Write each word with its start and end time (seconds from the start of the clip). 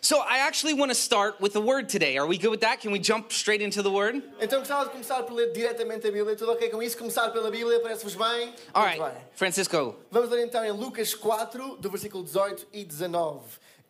So 0.00 0.20
I 0.20 0.38
actually 0.38 0.74
want 0.74 0.90
to 0.90 0.94
start 0.94 1.40
with 1.40 1.52
the 1.52 1.60
word 1.60 1.88
today. 1.88 2.16
Are 2.18 2.26
we 2.26 2.38
good 2.38 2.50
with 2.50 2.60
that? 2.60 2.80
Can 2.80 2.92
we 2.92 2.98
jump 2.98 3.32
straight 3.32 3.60
into 3.60 3.82
the 3.82 3.90
word? 3.90 4.22
Então 4.40 4.60
gostava 4.60 4.84
de 4.84 4.90
começar 4.90 5.22
por 5.24 5.34
ler 5.34 5.52
diretamente 5.52 6.06
a 6.06 6.10
Bíblia. 6.10 6.36
Tudo 6.36 6.52
ok 6.52 6.70
com 6.70 6.82
isso? 6.82 6.96
Começar 6.96 7.30
pela 7.30 7.50
Bíblia, 7.50 7.80
parece-vos 7.80 8.14
bem? 8.14 8.54
All 8.72 8.84
right, 8.84 9.00
bem. 9.00 9.12
Francisco. 9.34 9.96
Vamos 10.10 10.30
ler 10.30 10.46
então 10.46 10.64
em 10.64 10.70
Lucas 10.70 11.14
4, 11.14 11.76
do 11.76 11.90
versículo 11.90 12.22
18 12.22 12.68
e 12.72 12.84
19. 12.84 13.40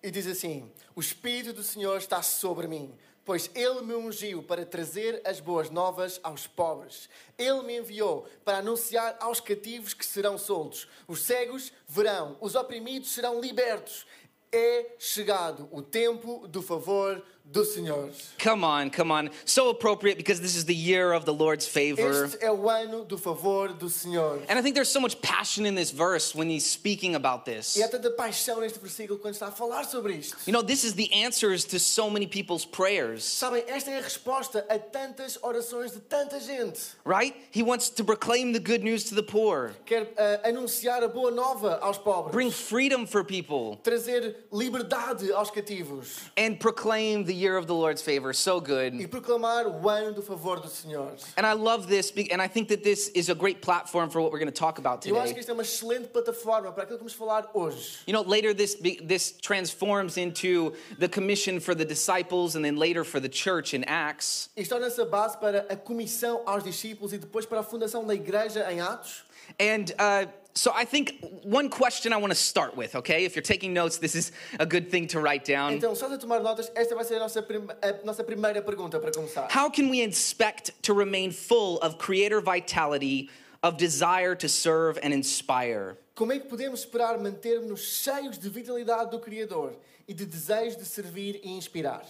E 0.03 0.11
diz 0.11 0.27
assim: 0.27 0.71
O 0.97 1.01
Espírito 1.01 1.53
do 1.53 1.63
Senhor 1.63 1.99
está 1.99 2.23
sobre 2.23 2.67
mim, 2.67 2.95
pois 3.25 3.51
Ele 3.55 3.83
me 3.83 3.95
ungiu 3.95 4.43
para 4.43 4.65
trazer 4.65 5.21
as 5.25 5.41
boas 5.41 5.69
novas 5.69 6.19
aos 6.23 6.47
pobres. 6.47 7.09
Ele 7.37 7.63
me 7.63 7.77
enviou 7.77 8.27
para 8.45 8.59
anunciar 8.59 9.17
aos 9.21 9.41
cativos 9.41 9.95
que 9.95 10.07
serão 10.07 10.39
soltos, 10.39 10.89
os 11.07 11.23
cegos 11.23 11.73
verão, 11.87 12.37
os 12.41 12.55
oprimidos 12.55 13.11
serão 13.11 13.41
libertos. 13.41 14.07
É 14.51 14.95
chegado 14.99 15.69
o 15.71 15.83
tempo 15.83 16.49
do 16.49 16.63
favor 16.63 17.23
do 17.51 17.65
Senhor. 17.65 18.11
Come 18.39 18.63
on, 18.63 18.91
come 18.91 19.11
on. 19.11 19.31
So 19.47 19.71
appropriate 19.71 20.19
because 20.19 20.41
this 20.41 20.55
is 20.55 20.67
the 20.67 20.75
year 20.75 21.13
of 21.13 21.25
the 21.25 21.33
Lord's 21.33 21.67
favor. 21.67 22.25
Este 22.27 22.39
é 22.45 22.51
o 22.53 22.69
ano 22.69 23.05
do 23.05 23.17
favor 23.17 23.69
do 23.73 23.89
Senhor. 23.89 24.41
And 24.49 24.59
I 24.59 24.63
think 24.63 24.75
there's 24.75 24.91
so 24.91 25.01
much 25.01 25.21
passion 25.23 25.65
in 25.65 25.75
this 25.75 25.91
verse 25.91 26.35
when 26.35 26.51
he's 26.51 26.67
speaking 26.67 27.15
about 27.15 27.45
this. 27.47 27.75
E 27.77 27.83
há 27.83 27.89
tanta 27.89 28.11
paixão 28.11 28.61
neste 28.61 28.79
versículo 28.79 29.19
quando 29.19 29.35
está 29.35 29.49
a 29.49 29.51
falar 29.51 29.85
sobre 29.87 30.15
isto. 30.15 30.37
You 30.47 30.53
know, 30.53 30.63
this 30.63 30.85
is 30.85 30.95
the 30.95 31.11
answers 31.13 31.65
to 31.67 31.79
so 31.79 32.11
many 32.11 32.27
people's 32.27 32.67
prayers, 32.67 33.25
Sabem, 33.25 33.65
esta 33.67 33.91
é 33.91 33.99
a 33.99 34.03
resposta 34.03 34.67
a 34.69 34.79
tantas 34.79 35.39
orações 35.43 35.93
de 35.93 36.01
tanta 36.01 36.39
gente. 36.41 36.81
right? 37.05 37.35
He 37.51 37.63
wants 37.63 37.89
to 37.91 38.05
proclaim 38.05 38.53
the 38.53 38.61
good 38.61 38.83
news 38.83 39.05
to 39.05 39.15
the 39.15 39.23
poor, 39.23 39.73
Quer 39.87 40.09
ah, 40.19 40.49
anunciar 40.49 41.03
a 41.03 41.09
boa 41.09 41.31
nova 41.31 41.79
aos 41.81 41.97
pobres. 41.97 42.33
bring 42.33 42.51
freedom 42.51 43.07
for 43.07 43.25
people, 43.25 43.79
trazer 43.83 44.37
liberdade 44.53 45.33
aos 45.33 45.51
cativos. 45.51 46.31
and 46.37 46.61
proclaim 46.61 47.25
the 47.25 47.38
year 47.39 47.57
of 47.57 47.67
the 47.67 47.75
Lord's 47.75 48.03
favor. 48.03 48.33
So 48.33 48.59
E 48.59 48.61
good. 48.61 49.11
proclamar 49.11 49.67
o 49.67 49.89
ano 49.89 50.13
do 50.13 50.23
favor 50.23 50.57
do 50.61 50.69
Senhor. 50.69 51.13
And 51.37 51.47
I 51.47 51.53
love 51.55 51.87
this, 51.87 52.13
and 52.31 52.43
I 52.43 52.49
think 52.49 52.69
that 52.69 52.83
this 52.83 53.09
is 53.15 53.29
a 53.29 53.35
great 53.35 53.61
platform 53.63 54.11
for 54.11 54.21
what 54.21 54.33
we're 54.33 54.39
going 54.41 54.53
to 54.53 54.59
talk 54.59 54.79
about 54.79 55.05
Eu 55.07 55.17
acho 55.17 55.29
today. 55.29 55.35
que 55.35 55.41
isto 55.41 55.51
é 55.51 55.55
uma 55.55 55.63
excelente 55.63 56.09
plataforma 56.09 56.73
para 56.73 56.85
aquilo 56.85 56.99
que 56.99 57.05
vamos 57.05 57.15
falar 57.15 57.49
hoje. 57.55 58.01
You 58.07 58.13
know, 58.13 58.23
later 58.23 58.53
this 58.55 58.75
this 59.07 59.33
transforms 59.41 60.17
into 60.17 60.73
the 60.99 61.09
commission 61.09 61.61
for 61.61 61.75
the 61.75 61.85
disciples, 61.85 62.57
and 62.57 62.65
then 62.65 62.77
later 62.77 63.05
for 63.05 63.21
the 63.21 63.29
church 63.29 63.75
in 63.75 63.85
Acts. 63.85 64.51
Isto 64.57 64.75
torna-se 64.75 65.01
a 65.01 65.05
base 65.07 65.37
para 65.39 65.67
a 65.69 65.77
comissão 65.77 66.43
aos 66.47 66.63
discípulos 66.65 67.13
e 67.13 67.19
depois 67.19 67.47
para 67.47 67.61
a 67.61 67.63
fundação 67.63 68.05
da 68.07 68.15
igreja 68.15 68.71
em 68.73 68.81
Atos. 68.81 69.25
And 69.59 69.93
uh, 69.99 70.29
so 70.55 70.73
I 70.75 70.85
think 70.85 71.25
one 71.45 71.69
question 71.69 72.13
I 72.13 72.17
want 72.17 72.33
to 72.33 72.39
start 72.39 72.77
with, 72.77 72.97
okay? 72.97 73.25
If 73.25 73.37
you're 73.37 73.43
taking 73.43 73.73
notes, 73.73 73.99
this 73.99 74.15
is 74.15 74.33
a 74.59 74.67
good 74.67 74.91
thing 74.91 75.07
to 75.09 75.21
write 75.21 75.45
down. 75.45 75.73
Então, 75.73 75.95
só 75.95 76.09
de 76.09 76.19
tomar 76.19 76.41
notas, 76.41 76.71
esta 76.75 76.95
vai 76.97 77.05
ser 77.05 77.17
a 77.17 77.21
nossa, 77.21 77.43
prim- 77.43 77.69
a 77.83 78.05
nossa 78.05 78.25
primeira 78.25 78.61
pergunta 78.61 78.99
para 78.99 79.13
começar. 79.13 79.49
How 79.51 79.71
can 79.71 79.89
we 79.89 80.01
expect 80.01 80.73
to 80.83 80.93
remain 80.93 81.31
full 81.31 81.79
of 81.79 81.99
creator 81.99 82.41
vitality, 82.41 83.31
of 83.63 83.77
desire 83.77 84.35
to 84.35 84.49
serve 84.49 84.99
and 85.03 85.13
inspire? 85.13 85.97
Como 86.17 86.33
é 86.33 86.41
que 86.41 86.49
podemos 86.49 86.81
esperar 86.81 87.17
manter-nos 87.21 87.81
cheios 88.03 88.37
de 88.39 88.49
vitalidade 88.51 89.13
do 89.13 89.21
Criador 89.21 89.75
e 90.09 90.13
de 90.13 90.27
desejo 90.27 90.77
de 90.77 90.85
servir 90.85 91.41
e 91.45 91.51
inspirar? 91.51 92.05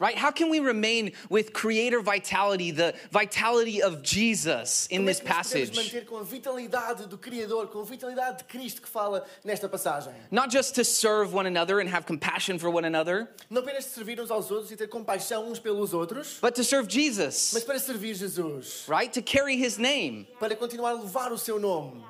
Right? 0.00 0.16
How 0.16 0.30
can 0.30 0.48
we 0.48 0.60
remain 0.60 1.10
with 1.28 1.52
creator 1.52 2.00
vitality, 2.00 2.70
the 2.70 2.94
vitality 3.10 3.82
of 3.82 4.00
Jesus 4.00 4.86
in 4.92 5.04
this 5.04 5.18
que 5.18 5.28
nós 5.28 5.34
podemos 5.34 5.70
passage? 5.70 5.76
manter 5.76 6.06
com 6.06 6.18
a 6.18 6.22
vitalidade 6.22 7.08
do 7.08 7.18
Criador, 7.18 7.66
com 7.66 7.80
a 7.80 7.84
vitalidade 7.84 8.38
de 8.38 8.44
Cristo 8.44 8.80
que 8.80 8.88
fala 8.88 9.26
nesta 9.44 9.68
passagem? 9.68 10.12
Not 10.30 10.50
just 10.52 10.76
to 10.76 10.84
serve 10.84 11.34
one 11.34 11.46
another 11.46 11.80
and 11.80 11.88
have 11.88 12.06
compassion 12.06 12.58
for 12.60 12.70
one 12.70 12.84
another, 12.84 13.28
Não 13.50 13.60
apenas 13.60 13.86
de 13.86 13.90
servir 13.90 14.20
uns 14.20 14.30
aos 14.30 14.50
outros 14.52 14.68
ter 14.76 14.86
compaixão 14.86 15.50
uns 15.50 15.58
pelos 15.58 15.92
outros, 15.92 16.38
but 16.40 16.54
to 16.54 16.62
serve 16.62 16.86
Jesus, 16.88 17.52
para 17.64 17.80
servir 17.80 18.14
Jesus, 18.14 18.84
right? 18.86 19.12
To 19.12 19.20
carry 19.20 19.56
his 19.56 19.78
name. 19.78 20.28
para 20.38 20.54
continuar 20.54 20.92
a 20.92 21.02
levar 21.02 21.32
o 21.32 21.36
seu 21.38 21.58
nome. 21.58 22.04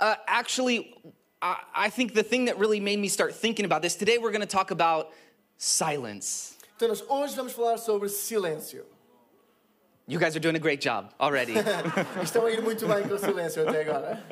Uh, 0.00 0.14
actually, 0.26 0.94
I, 1.42 1.56
I 1.74 1.90
think 1.90 2.14
the 2.14 2.22
thing 2.22 2.46
that 2.46 2.58
really 2.58 2.80
made 2.80 2.98
me 2.98 3.08
start 3.08 3.34
thinking 3.34 3.66
about 3.66 3.82
this 3.82 3.96
today, 3.96 4.16
we're 4.16 4.32
going 4.32 4.40
to 4.40 4.46
talk 4.46 4.70
about 4.70 5.10
silence. 5.58 6.54
Então, 6.78 6.86
nós 6.86 7.02
hoje 7.08 7.34
vamos 7.34 7.52
falar 7.54 7.76
sobre 7.76 8.08
silêncio. 8.08 8.84
You 10.06 10.20
guys 10.20 10.36
are 10.36 10.40
doing 10.40 10.54
a 10.54 10.60
great 10.60 10.80
job 10.80 11.08
already. 11.18 11.54
Estão 12.22 12.46
a 12.46 12.52
ir 12.52 12.62
muito 12.62 12.86
bem 12.86 13.02
com 13.02 13.14
o 13.14 13.18
silêncio 13.18 13.68
até 13.68 13.80
agora. 13.80 14.22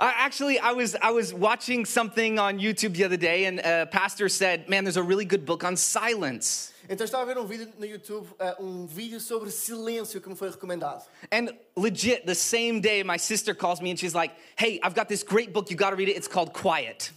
Uh, 0.00 0.10
actually, 0.16 0.58
I 0.58 0.72
was 0.72 0.94
I 1.02 1.10
was 1.10 1.34
watching 1.34 1.84
something 1.84 2.38
on 2.38 2.58
YouTube 2.58 2.96
the 2.96 3.04
other 3.04 3.18
day, 3.18 3.44
and 3.44 3.60
a 3.60 3.84
pastor 3.84 4.30
said, 4.30 4.66
"Man, 4.66 4.84
there's 4.84 4.96
a 4.96 5.02
really 5.02 5.26
good 5.26 5.44
book 5.44 5.62
on 5.62 5.76
silence." 5.76 6.72
Então, 6.92 7.04
estava 7.04 7.22
a 7.22 7.26
ver 7.26 7.38
um 7.38 7.46
vídeo 7.46 7.68
no 7.78 7.86
YouTube, 7.86 8.26
ah, 8.40 8.56
um 8.58 8.84
vídeo 8.84 9.20
sobre 9.20 9.48
silêncio 9.48 10.20
que 10.20 10.28
me 10.28 10.34
foi 10.34 10.50
recomendado. 10.50 11.04
And 11.30 11.54
legit, 11.76 12.26
the 12.26 12.34
same 12.34 12.80
day, 12.80 13.04
my 13.04 13.16
sister 13.16 13.54
calls 13.54 13.80
me 13.80 13.92
and 13.92 13.96
she's 13.96 14.12
like, 14.12 14.34
"Hey, 14.58 14.80
I've 14.82 14.96
got 14.96 15.06
this 15.06 15.22
great 15.22 15.52
book. 15.52 15.70
You 15.70 15.76
got 15.76 15.90
to 15.90 15.96
read 15.96 16.08
it. 16.10 16.16
It's 16.16 16.26
called 16.26 16.52
Quiet." 16.52 17.12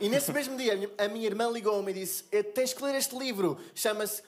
E 0.00 0.08
nesse 0.08 0.32
mesmo 0.32 0.56
dia, 0.56 0.72
a 0.98 1.06
minha- 1.08 1.28
irmã 1.28 1.48
ligou-me 1.48 1.92
e 1.92 1.94
disse: 1.94 2.24
"Eh, 2.32 2.42
Tens 2.42 2.72
que 2.74 2.82
ler 2.82 2.96
este 2.96 3.16
livro, 3.16 3.56
chama-se 3.76 4.22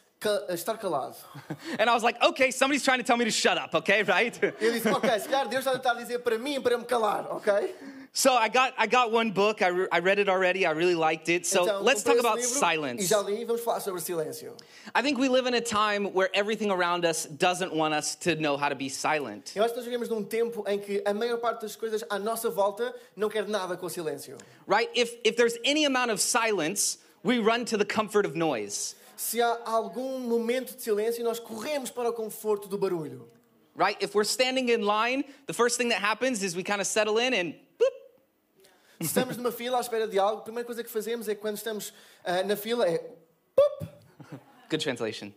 Estar 0.50 0.78
Calado. 0.80 1.14
and 1.78 1.88
I 1.88 1.94
was 1.94 2.02
like, 2.02 2.20
"Okay, 2.22 2.50
somebody's 2.50 2.82
trying 2.82 2.98
to 2.98 3.04
tell 3.04 3.16
me 3.16 3.24
to 3.24 3.30
shut 3.30 3.56
up, 3.56 3.74
okay, 3.74 4.02
right?" 4.08 4.36
E 4.60 4.64
eu 4.64 4.72
disse: 4.72 4.88
Ok, 4.88 5.08
se 5.20 5.28
calhar 5.28 5.48
Deus 5.48 5.64
está 5.64 5.70
a 5.72 5.78
tentar 5.78 5.94
dizer 5.94 6.18
para 6.24 6.38
mim 6.38 6.60
para 6.60 6.76
me 6.76 6.84
calar, 6.84 7.26
ok? 7.30 7.74
so 8.12 8.32
I 8.34 8.48
got 8.48 8.72
I 8.76 8.86
got 8.88 9.12
one 9.12 9.30
book. 9.30 9.62
I, 9.62 9.68
re- 9.68 9.88
I 9.92 10.00
read 10.00 10.18
it 10.18 10.28
already. 10.28 10.66
I 10.66 10.70
really 10.72 10.96
liked 10.96 11.28
it. 11.28 11.46
So 11.46 11.64
Então, 11.64 11.82
let's 11.84 12.02
talk 12.02 12.18
about 12.18 12.38
livro 12.38 12.50
E 12.50 12.58
silence. 12.58 13.08
já 13.08 13.20
li, 13.20 13.44
vamos 13.44 13.62
falar 13.62 13.80
sobre 13.80 14.00
silêncio. 14.00 14.56
I 14.94 15.02
think 15.02 15.18
we 15.18 15.28
live 15.28 15.46
in 15.46 15.54
a 15.54 15.60
time 15.60 16.06
where 16.12 16.30
everything 16.34 16.70
around 16.72 17.04
us 17.04 17.26
doesn't 17.26 17.72
want 17.72 17.94
us 17.94 18.16
to 18.16 18.34
know 18.36 18.56
how 18.56 18.68
to 18.68 18.74
be 18.74 18.88
silent. 18.88 19.52
Eu 19.54 19.62
acho 19.62 19.72
que 19.74 19.80
nós 19.80 19.84
vivemos 19.84 20.08
num 20.08 20.24
tempo 20.24 20.64
em 20.66 20.80
que 20.80 21.00
a 21.06 21.12
maior 21.14 21.38
parte 21.38 21.62
das 21.62 21.76
coisas 21.76 22.02
à 22.10 22.18
nossa 22.18 22.50
volta 22.50 22.92
não 23.14 23.28
quer 23.28 23.46
nada 23.46 23.76
com 23.76 23.86
o 23.86 23.90
silêncio. 23.90 24.36
Right? 24.66 24.90
If 24.96 25.14
if 25.22 25.36
there's 25.36 25.56
any 25.64 25.84
amount 25.84 26.10
of 26.10 26.20
silence, 26.20 26.98
we 27.22 27.38
run 27.38 27.64
to 27.66 27.76
the 27.76 27.84
comfort 27.84 28.26
of 28.26 28.34
noise. 28.34 28.96
Se 29.18 29.42
há 29.42 29.62
algum 29.64 30.20
momento 30.20 30.76
de 30.76 30.80
silêncio, 30.80 31.24
nós 31.24 31.40
corremos 31.40 31.90
para 31.90 32.08
o 32.08 32.12
conforto 32.12 32.68
do 32.68 32.78
barulho. 32.78 33.28
Right? 33.74 34.00
If 34.00 34.14
we're 34.14 34.24
standing 34.24 34.70
in 34.70 34.82
line, 34.82 35.24
the 35.46 35.52
first 35.52 35.76
thing 35.76 35.88
that 35.88 36.00
happens 36.00 36.40
is 36.44 36.54
we 36.54 36.62
kind 36.62 36.80
of 36.80 36.86
settle 36.86 37.18
in 37.18 37.34
and 37.34 37.54
boop. 37.76 37.92
Se 39.00 39.08
estamos 39.08 39.36
numa 39.36 39.50
fila 39.50 39.78
à 39.78 39.80
espera 39.80 40.06
de 40.06 40.20
algo, 40.20 40.42
a 40.42 40.44
primeira 40.44 40.64
coisa 40.64 40.84
que 40.84 40.90
fazemos 40.90 41.28
é 41.28 41.34
quando 41.34 41.56
estamos 41.56 41.92
ah, 42.24 42.44
na 42.44 42.54
fila 42.54 42.88
é 42.88 43.02
Good 44.70 44.82
translation. 44.82 45.32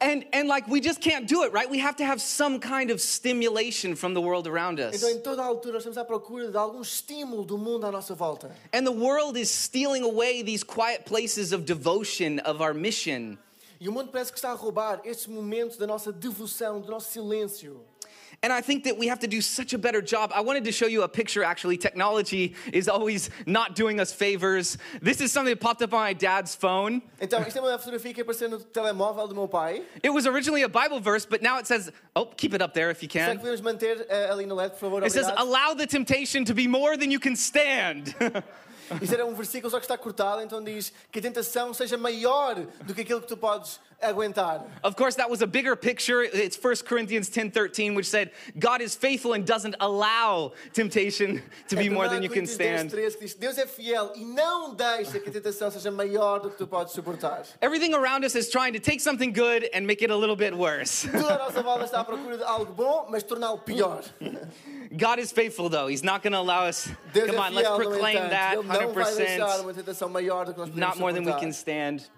And 0.00 0.24
and 0.32 0.48
like 0.48 0.66
we 0.68 0.80
just 0.80 1.00
can't 1.00 1.26
do 1.26 1.44
it, 1.44 1.52
right? 1.52 1.68
We 1.68 1.78
have 1.78 1.96
to 1.96 2.04
have 2.04 2.20
some 2.20 2.58
kind 2.58 2.90
of 2.90 3.00
stimulation 3.00 3.94
from 3.94 4.14
the 4.14 4.20
world 4.20 4.46
around 4.46 4.80
us. 4.80 4.94
Então, 4.96 5.10
em 5.10 5.20
toda 5.20 5.42
a 5.42 5.46
altura, 5.46 5.78
estamos 5.78 5.96
à 5.98 6.04
procura 6.04 6.50
de 6.50 6.56
algum 6.56 6.80
estímulo 6.80 7.44
do 7.44 7.58
mundo 7.58 7.86
à 7.86 7.92
nossa 7.92 8.14
volta. 8.14 8.50
And 8.72 8.84
the 8.84 8.92
world 8.92 9.38
is 9.38 9.50
stealing 9.50 10.02
away 10.04 10.42
these 10.42 10.64
quiet 10.64 11.04
places 11.04 11.52
of 11.52 11.64
devotion 11.64 12.40
of 12.40 12.62
our 12.62 12.74
mission. 12.74 13.38
E 13.80 13.88
o 13.88 13.92
mundo 13.92 14.10
parece 14.10 14.30
que 14.30 14.38
está 14.38 14.50
a 14.50 14.54
roubar 14.54 15.00
estes 15.04 15.26
momentos 15.26 15.76
da 15.78 15.86
nossa 15.86 16.12
devoção, 16.12 16.80
do 16.80 16.90
nosso 16.90 17.10
silêncio. 17.12 17.80
And 18.42 18.54
I 18.54 18.62
think 18.62 18.84
that 18.84 18.96
we 18.96 19.06
have 19.08 19.18
to 19.18 19.26
do 19.26 19.42
such 19.42 19.74
a 19.74 19.78
better 19.78 20.00
job. 20.00 20.32
I 20.34 20.40
wanted 20.40 20.64
to 20.64 20.72
show 20.72 20.86
you 20.86 21.02
a 21.02 21.08
picture 21.08 21.44
actually. 21.44 21.76
Technology 21.76 22.54
is 22.72 22.88
always 22.88 23.28
not 23.44 23.76
doing 23.76 24.00
us 24.00 24.14
favors. 24.14 24.78
This 25.02 25.20
is 25.20 25.30
something 25.30 25.52
that 25.52 25.60
popped 25.60 25.82
up 25.82 25.92
on 25.92 26.00
my 26.00 26.14
dad's 26.14 26.54
phone. 26.54 27.02
Então, 27.20 27.46
isto 27.46 27.58
é 27.58 27.60
uma 27.60 27.78
fotografia 27.78 28.14
que 28.14 28.22
apareceu 28.22 28.48
no 28.48 28.58
telemóvel 28.58 29.28
do 29.28 29.34
meu 29.34 29.46
pai. 29.46 29.82
It 30.02 30.08
was 30.08 30.26
originally 30.26 30.62
a 30.62 30.70
Bible 30.70 31.00
verse, 31.00 31.26
but 31.26 31.42
now 31.42 31.58
it 31.58 31.66
says, 31.66 31.92
oh, 32.16 32.24
keep 32.24 32.54
it 32.54 32.62
up 32.62 32.72
there 32.72 32.90
if 32.90 33.02
you 33.02 33.10
can. 33.10 33.38
manter 33.62 34.06
eh, 34.08 34.30
ali 34.30 34.46
no 34.46 34.54
LED, 34.54 34.70
por 34.70 34.90
favor? 34.90 35.04
It 35.04 35.12
says, 35.12 35.30
allow 35.36 35.74
the 35.74 35.86
temptation 35.86 36.46
to 36.46 36.54
be 36.54 36.66
more 36.66 36.96
than 36.96 37.10
you 37.10 37.20
can 37.20 37.36
stand. 37.36 38.14
Isto 39.00 39.14
era 39.14 39.26
um 39.26 39.34
versículo 39.34 39.70
só 39.70 39.78
que 39.78 39.84
está 39.84 39.96
cortado, 39.96 40.42
então 40.42 40.62
diz 40.62 40.92
que 41.10 41.18
a 41.18 41.22
tentação 41.22 41.72
seja 41.72 41.96
maior 41.96 42.56
do 42.82 42.94
que 42.94 43.02
aquilo 43.02 43.20
que 43.20 43.28
tu 43.28 43.36
podes 43.36 43.78
aguentar. 44.00 44.64
Of 44.82 44.96
course, 44.96 45.16
that 45.16 45.28
was 45.28 45.42
a 45.42 45.46
bigger 45.46 45.76
picture. 45.76 46.22
It's 46.22 46.56
1 46.56 46.82
Corinthians 46.86 47.28
10:13, 47.28 47.94
which 47.94 48.08
said, 48.08 48.30
God 48.58 48.80
is 48.80 48.94
faithful 48.94 49.34
and 49.34 49.44
doesn't 49.44 49.76
allow 49.80 50.52
temptation 50.72 51.42
to 51.68 51.76
be 51.76 51.88
É 51.88 51.92
more 51.92 52.08
than 52.08 52.22
you 52.22 52.30
can 52.30 52.46
10, 52.46 52.48
stand. 52.48 52.90
13, 52.90 53.16
que 53.18 53.26
diz, 53.26 53.34
Deus 53.34 53.58
é 53.58 53.66
fiel 53.66 54.12
e 54.16 54.24
não 54.24 54.74
deixa 54.74 55.18
que 55.20 55.28
a 55.28 55.32
tentação 55.32 55.70
seja 55.70 55.90
maior 55.90 56.40
do 56.40 56.50
que 56.50 56.56
tu 56.56 56.66
podes 56.66 56.94
suportar. 56.94 57.42
Everything 57.60 57.94
around 57.94 58.24
us 58.24 58.34
is 58.34 58.48
trying 58.48 58.72
to 58.72 58.80
take 58.80 59.00
something 59.00 59.32
good 59.32 59.68
and 59.74 59.86
make 59.86 60.02
it 60.02 60.10
a 60.10 60.16
little 60.16 60.36
bit 60.36 60.54
worse. 60.56 61.06
Tudo 61.12 61.28
à 61.28 61.38
nossa 61.38 61.62
volta 61.62 61.84
está 61.84 62.00
à 62.00 62.04
procura 62.04 62.38
de 62.38 62.44
algo 62.44 62.72
bom, 62.72 63.06
mas 63.10 63.22
torná-lo 63.22 63.58
pior. 63.58 64.02
God 64.96 65.18
is 65.20 65.30
faithful, 65.30 65.68
though. 65.68 65.86
He's 65.86 66.02
not 66.02 66.22
going 66.22 66.32
to 66.32 66.40
allow 66.40 66.64
us. 66.66 66.88
Deus 67.12 67.26
Come 67.26 67.38
é 67.38 67.46
on, 67.46 67.54
let's 67.54 67.68
proclaim 67.68 68.16
entanto. 68.16 68.30
that 68.30 68.66
não 68.86 68.92
vai 68.94 69.14
deixar 69.14 69.48
100%. 69.58 69.60
uma 69.62 69.74
tentação 69.74 70.08
maior 70.08 70.46
do 70.46 70.52
que 70.54 70.58
nós 70.60 70.68
podemos 70.68 70.88
Not 70.88 70.98
more 70.98 71.12
than 71.12 71.20
we 71.20 71.26
suportar. 71.26 71.40
can 71.40 71.50
stand. 71.52 72.10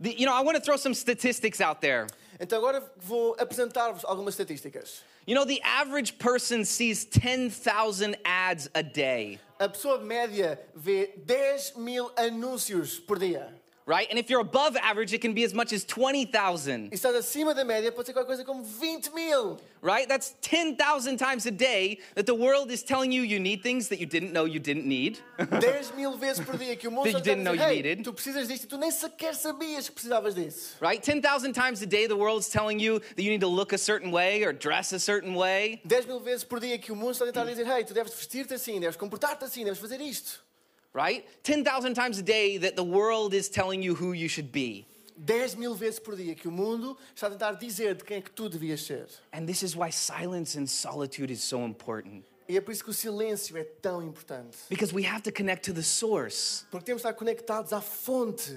The- 0.00 0.14
you 0.18 0.26
know, 0.26 0.32
I 0.34 0.42
want 0.44 0.56
to 0.56 0.60
throw 0.62 0.76
some 0.78 0.94
statistics 0.94 1.60
out 1.60 1.80
there. 1.80 2.06
Então 2.38 2.56
agora 2.58 2.82
vou 2.96 3.34
apresentar-vos 3.38 4.04
algumas 4.04 4.34
estatísticas. 4.34 5.02
You 5.26 5.34
know, 5.34 5.44
the 5.44 5.60
average 5.62 6.14
person 6.14 6.64
sees 6.64 7.04
10,000 7.04 8.16
ads 8.24 8.68
a 8.74 8.82
day, 8.82 9.38
A 9.58 9.68
pessoa 9.68 9.98
média 9.98 10.58
vê 10.74 11.12
10 11.18 11.74
mil 11.76 12.10
anúncios 12.16 12.98
por 12.98 13.18
dia. 13.18 13.54
Right? 13.90 14.06
And 14.08 14.18
if 14.18 14.30
you're 14.30 14.40
above 14.40 14.76
average, 14.76 15.12
it 15.12 15.20
can 15.20 15.34
be 15.34 15.42
as 15.42 15.52
much 15.52 15.72
as 15.72 15.84
20,000, 15.84 16.90
E 16.92 16.94
estás 16.94 17.14
acima 17.16 17.52
da 17.54 17.64
média, 17.64 17.90
pode 17.90 18.06
ser 18.06 18.12
qualquer 18.12 18.26
coisa 18.36 18.44
como 18.44 18.62
20 18.62 19.10
mil. 19.12 19.58
right? 19.82 20.06
That's 20.08 20.34
10,000 20.42 21.16
times 21.16 21.46
a 21.46 21.50
day 21.50 21.98
that 22.14 22.26
the 22.26 22.34
world 22.34 22.70
is 22.70 22.82
telling 22.84 23.10
you 23.10 23.22
you 23.22 23.40
need 23.40 23.62
things 23.62 23.88
that 23.88 23.98
you 23.98 24.06
didn't 24.06 24.32
know 24.32 24.44
you 24.44 24.60
didn't 24.60 24.86
need. 24.86 25.18
10 25.38 25.96
mil 25.96 26.16
vezes 26.16 26.44
por 26.44 26.56
dia 26.56 26.76
que 26.76 26.86
o 26.88 26.90
mundo 26.92 27.10
That 27.10 27.12
só 27.12 27.18
you 27.18 27.22
está 27.24 27.32
a 27.32 27.34
didn't 27.34 27.44
know 27.44 27.52
you 27.54 27.60
hey, 27.62 27.76
needed." 27.82 28.04
tu 28.04 28.12
precisas 28.12 28.46
disto 28.46 28.64
e 28.64 28.68
tu 28.68 28.78
nem 28.78 28.90
sequer 28.92 29.34
sabias 29.34 29.88
que 29.88 29.94
precisavas 29.94 30.34
disso. 30.34 30.76
Right? 30.80 31.02
10,000 31.02 31.52
times 31.52 31.82
a 31.82 31.86
day, 31.86 32.06
the 32.06 32.16
world's 32.16 32.48
telling 32.48 32.78
you 32.78 33.00
that 33.00 33.22
you 33.22 33.30
need 33.30 33.40
to 33.40 33.48
look 33.48 33.72
a 33.72 33.78
certain 33.78 34.12
way 34.12 34.44
or 34.44 34.52
dress 34.52 34.92
a 34.92 35.00
certain 35.00 35.34
way. 35.34 35.80
10 35.86 36.06
mil 36.06 36.20
vezes 36.20 36.44
por 36.44 36.60
dia 36.60 36.78
que 36.78 36.92
o 36.92 36.96
mundo 36.96 37.12
está 37.12 37.24
a 37.24 37.32
tentar 37.32 37.44
dizer, 37.46 37.66
hey, 37.66 37.82
tu 37.84 37.92
deves 37.94 38.14
vestir-te 38.14 38.54
assim, 38.54 38.78
deves 38.78 38.96
comportar-te 38.96 39.44
assim, 39.44 39.64
deves 39.64 39.80
fazer 39.80 40.00
isto. 40.00 40.44
Right? 40.92 41.24
10,000 41.42 41.94
times 41.94 42.18
a 42.18 42.22
day 42.22 42.58
that 42.58 42.76
the 42.76 42.84
world 42.84 43.34
is 43.34 43.48
telling 43.48 43.82
you 43.82 43.94
who 43.94 44.12
you 44.12 44.28
should 44.28 44.50
be. 44.52 44.86
10 45.22 45.56
mil 45.56 45.74
vezes 45.74 45.98
por 45.98 46.16
dia 46.16 46.34
que 46.34 46.48
o 46.48 46.52
mundo 46.52 46.96
está 47.14 47.26
a 47.26 47.30
tentar 47.30 47.52
dizer 47.52 47.94
de 47.94 48.04
quem 48.04 48.18
é 48.18 48.20
que 48.22 48.30
tu 48.30 48.48
devias 48.48 48.80
ser. 48.80 49.06
And 49.32 49.46
this 49.46 49.62
is 49.62 49.76
why 49.76 49.90
silence 49.90 50.56
and 50.56 50.66
solitude 50.66 51.30
is 51.30 51.42
so 51.42 51.64
important. 51.64 52.24
E 52.48 52.56
é 52.56 52.60
por 52.60 52.72
isso 52.72 52.82
que 52.82 52.90
o 52.90 52.94
silêncio 52.94 53.56
é 53.56 53.62
tão 53.62 54.02
importante. 54.02 54.56
Because 54.68 54.92
we 54.92 55.04
have 55.04 55.22
to 55.22 55.30
connect 55.30 55.62
to 55.66 55.72
the 55.72 55.82
source. 55.82 56.64
Porque 56.70 56.86
temos 56.86 57.02
de 57.02 57.08
estar 57.08 57.14
conectados 57.14 57.72
à 57.72 57.80
fonte. 57.80 58.56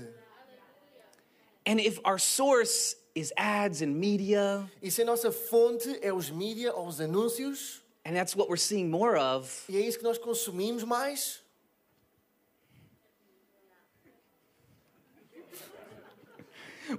And 1.67 1.79
if 1.79 1.99
our 2.03 2.17
source 2.17 2.95
is 3.13 3.31
ads 3.37 3.81
and 3.81 3.93
media, 3.99 4.67
E 4.81 4.89
se 4.89 5.01
a 5.03 5.05
nossa 5.05 5.31
fonte 5.31 5.99
é 6.01 6.11
os 6.11 6.31
mídia 6.31 6.73
ou 6.73 6.87
os 6.87 6.99
anúncios, 6.99 7.83
and 8.05 8.15
that's 8.15 8.35
what 8.35 8.49
we're 8.49 8.57
seeing 8.57 8.89
more 8.89 9.17
of, 9.17 9.47
e 9.69 9.77
é 9.77 9.81
isso 9.81 9.97
que 9.97 10.03
nós 10.03 10.17
consumimos 10.17 10.83
mais, 10.83 11.42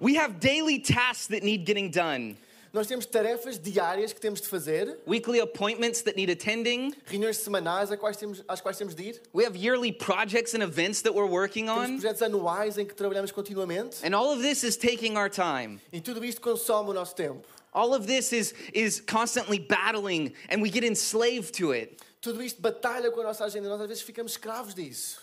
we 0.01 0.15
have 0.17 0.41
daily 0.41 0.79
tasks 0.79 1.27
that 1.29 1.43
need 1.43 1.65
getting 1.65 1.91
done, 1.91 2.37
nós 2.73 2.89
temos 2.89 3.07
tarefas 3.07 3.57
diárias 3.57 4.13
que 4.13 4.21
temos 4.21 4.41
de 4.41 4.49
fazer, 4.49 4.97
weekly 5.07 5.39
appointments 5.39 6.03
that 6.03 6.17
need 6.17 6.29
attending. 6.29 6.93
reuniões 7.07 7.37
semanais 7.37 7.91
às 7.93 7.99
quais 7.99 8.17
temos, 8.17 8.43
às 8.49 8.61
quais 8.61 8.77
temos 8.77 8.95
de 8.97 9.11
ir, 9.11 9.21
We 9.33 9.45
have 9.45 9.57
yearly 9.57 9.93
projects 9.93 10.55
and 10.55 10.63
events 10.63 11.01
that 11.03 11.15
we're 11.15 11.25
working 11.31 11.67
temos 11.67 11.89
on. 11.91 12.01
projetos 12.01 12.23
anuais 12.23 12.77
em 12.77 12.85
que 12.85 12.95
trabalhamos 12.95 13.31
continuamente, 13.33 14.03
And 14.05 14.13
all 14.15 14.33
of 14.33 14.43
this 14.43 14.65
is 14.65 14.77
taking 14.77 15.17
our 15.17 15.29
time. 15.29 15.81
e 15.93 16.01
tudo 16.01 16.25
isto 16.25 16.41
consome 16.41 16.91
o 16.91 16.93
nosso 16.93 17.15
tempo. 17.15 17.45
All 17.73 17.93
of 17.95 18.07
this 18.07 18.33
is, 18.33 18.55
is 18.73 19.01
constantly 19.01 19.59
battling, 19.59 20.33
and 20.49 20.61
we 20.63 20.69
get 20.71 20.85
enslaved 20.85 21.55
to 21.55 21.73
it. 21.73 22.01
Tudo 22.21 22.41
isto 22.43 22.61
batalha 22.61 23.11
com 23.13 23.21
a 23.21 23.25
nossa 23.25 23.45
agenda, 23.45 23.69
nós 23.69 23.81
às 23.81 23.89
vezes 23.89 24.03
ficamos 24.03 24.33
escravos 24.33 24.75
disso. 24.75 25.21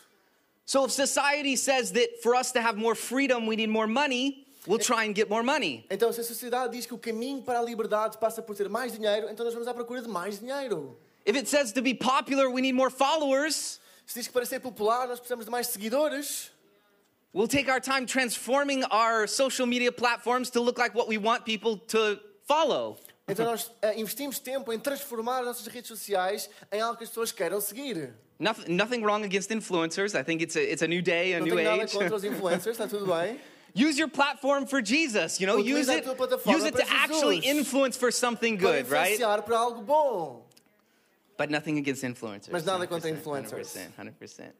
So 0.65 0.85
if 0.85 0.91
society 0.91 1.57
says 1.57 1.91
that 1.93 2.21
for 2.23 2.33
us 2.35 2.51
to 2.53 2.61
have 2.61 2.77
more 2.77 2.95
freedom, 2.95 3.45
we 3.45 3.55
need 3.57 3.69
more 3.69 3.87
money, 3.87 4.45
we'll 4.67 4.79
try 4.79 5.05
and 5.07 5.13
get 5.15 5.29
more 5.29 5.43
money. 5.43 5.85
Então, 5.89 6.11
se 6.11 6.21
a 6.21 6.23
sociedade 6.23 6.73
diz 6.75 6.85
que 6.85 6.93
o 6.93 6.97
caminho 6.97 7.41
para 7.41 7.59
a 7.59 7.61
liberdade 7.63 8.17
passa 8.17 8.41
por 8.41 8.55
ter 8.55 8.69
mais 8.69 8.91
dinheiro, 8.93 9.29
então 9.29 9.43
nós 9.45 9.53
vamos 9.53 9.67
à 9.67 9.73
procura 9.73 10.01
de 10.01 10.07
mais 10.07 10.39
dinheiro. 10.39 10.97
If 11.25 11.35
it 11.35 11.47
says 11.47 11.71
to 11.73 11.81
be 11.81 11.93
popular, 11.93 12.47
we 12.49 12.61
need 12.61 12.73
more 12.73 12.89
followers, 12.91 13.79
Se 14.05 14.19
diz 14.19 14.27
que 14.27 14.33
para 14.33 14.45
ser 14.45 14.59
popular 14.59 15.07
nós 15.07 15.19
precisamos 15.19 15.45
de 15.45 15.51
mais 15.51 15.67
seguidores, 15.67 16.51
we'll 17.33 17.47
take 17.47 17.69
our 17.69 17.79
time 17.79 18.05
transforming 18.05 18.83
our 18.91 19.27
social 19.27 19.65
media 19.67 19.91
platforms 19.91 20.49
to 20.49 20.59
look 20.59 20.77
like 20.79 20.95
what 20.95 21.07
we 21.07 21.17
want 21.17 21.45
people 21.45 21.77
to 21.87 22.19
follow. 22.45 22.97
então 23.27 23.45
nós 23.45 23.71
eh, 23.81 23.97
investimos 23.99 24.39
tempo 24.39 24.73
em 24.73 24.79
transformar 24.79 25.39
as 25.41 25.45
nossas 25.45 25.67
redes 25.67 25.87
sociais 25.87 26.49
em 26.71 26.81
algo 26.81 26.97
que 26.97 27.03
as 27.03 27.09
pessoas 27.09 27.31
queiram 27.31 27.61
seguir. 27.61 28.13
Nothing, 28.39 28.73
nothing 28.75 29.01
wrong 29.03 29.23
against 29.23 29.51
influencers. 29.51 30.15
I 30.15 30.23
think 30.23 30.41
it's 30.43 30.55
a, 30.57 30.61
it's 30.61 30.81
a 30.81 30.87
new 30.87 31.01
day, 31.01 31.35
a 31.35 31.39
Não 31.39 31.45
new 31.45 31.55
tenho 31.55 31.69
nada 31.69 31.83
age. 31.83 31.93
contra 31.93 32.15
os 32.15 32.23
influencers, 32.25 32.75
está 32.77 32.87
tudo 32.87 33.05
bem. 33.05 33.39
Use 33.73 33.97
your 33.97 34.07
platform 34.07 34.65
for 34.65 34.81
Jesus. 34.81 35.39
You 35.39 35.47
know, 35.47 35.57
use 35.57 35.89
it, 35.89 36.05
use 36.45 36.63
it 36.63 36.75
to 36.75 36.85
actually 36.89 37.39
influence 37.39 37.97
for 37.97 38.11
something 38.11 38.57
good, 38.57 38.89
right? 38.89 39.19
influenciar 39.19 39.45
para 39.45 39.57
algo 39.57 39.85
bom. 39.85 40.41
But 41.37 41.49
nothing 41.49 41.77
against 41.79 42.03
influencers. 42.03 42.51
Mas 42.51 42.65
nada 42.65 42.85
contra 42.85 43.09
100%, 43.09 43.23
influencers. 43.23 43.77
100%, 43.97 44.13
100%. 44.19 44.51